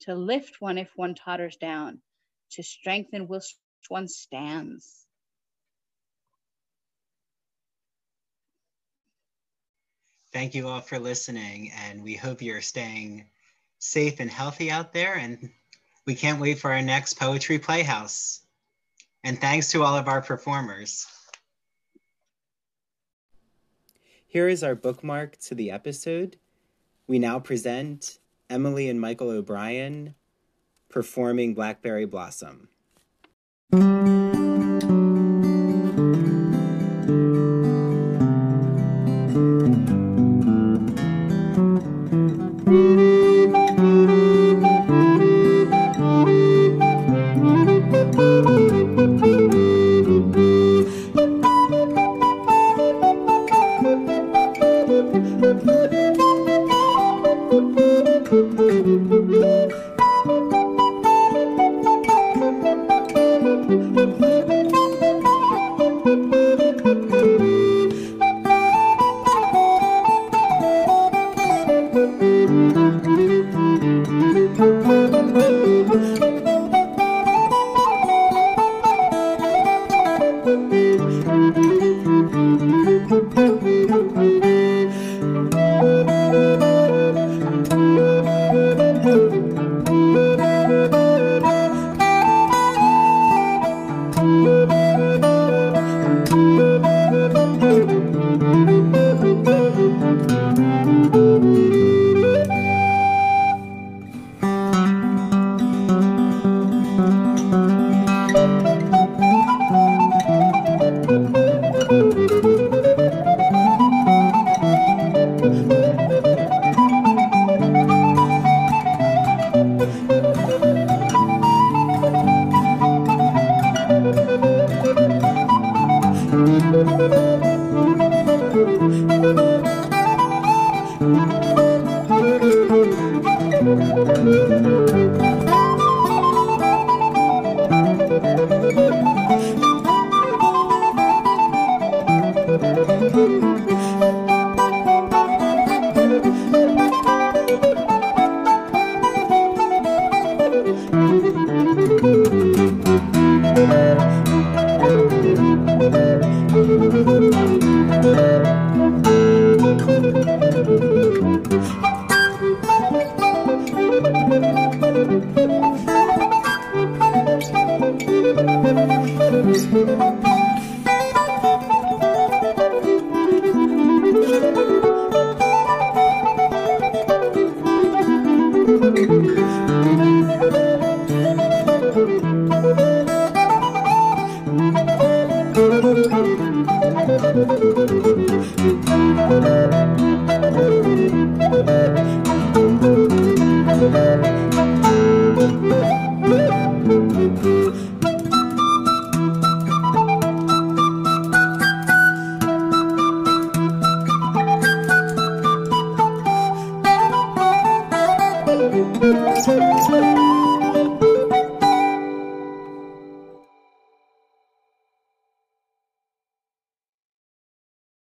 [0.00, 2.02] to lift one if one totters down,
[2.52, 3.58] to strengthen whilst
[3.88, 5.01] one stands.
[10.32, 13.26] Thank you all for listening, and we hope you're staying
[13.78, 15.14] safe and healthy out there.
[15.14, 15.50] And
[16.06, 18.40] we can't wait for our next Poetry Playhouse.
[19.24, 21.06] And thanks to all of our performers.
[24.26, 26.38] Here is our bookmark to the episode.
[27.06, 28.18] We now present
[28.48, 30.14] Emily and Michael O'Brien
[30.88, 32.68] performing Blackberry Blossom.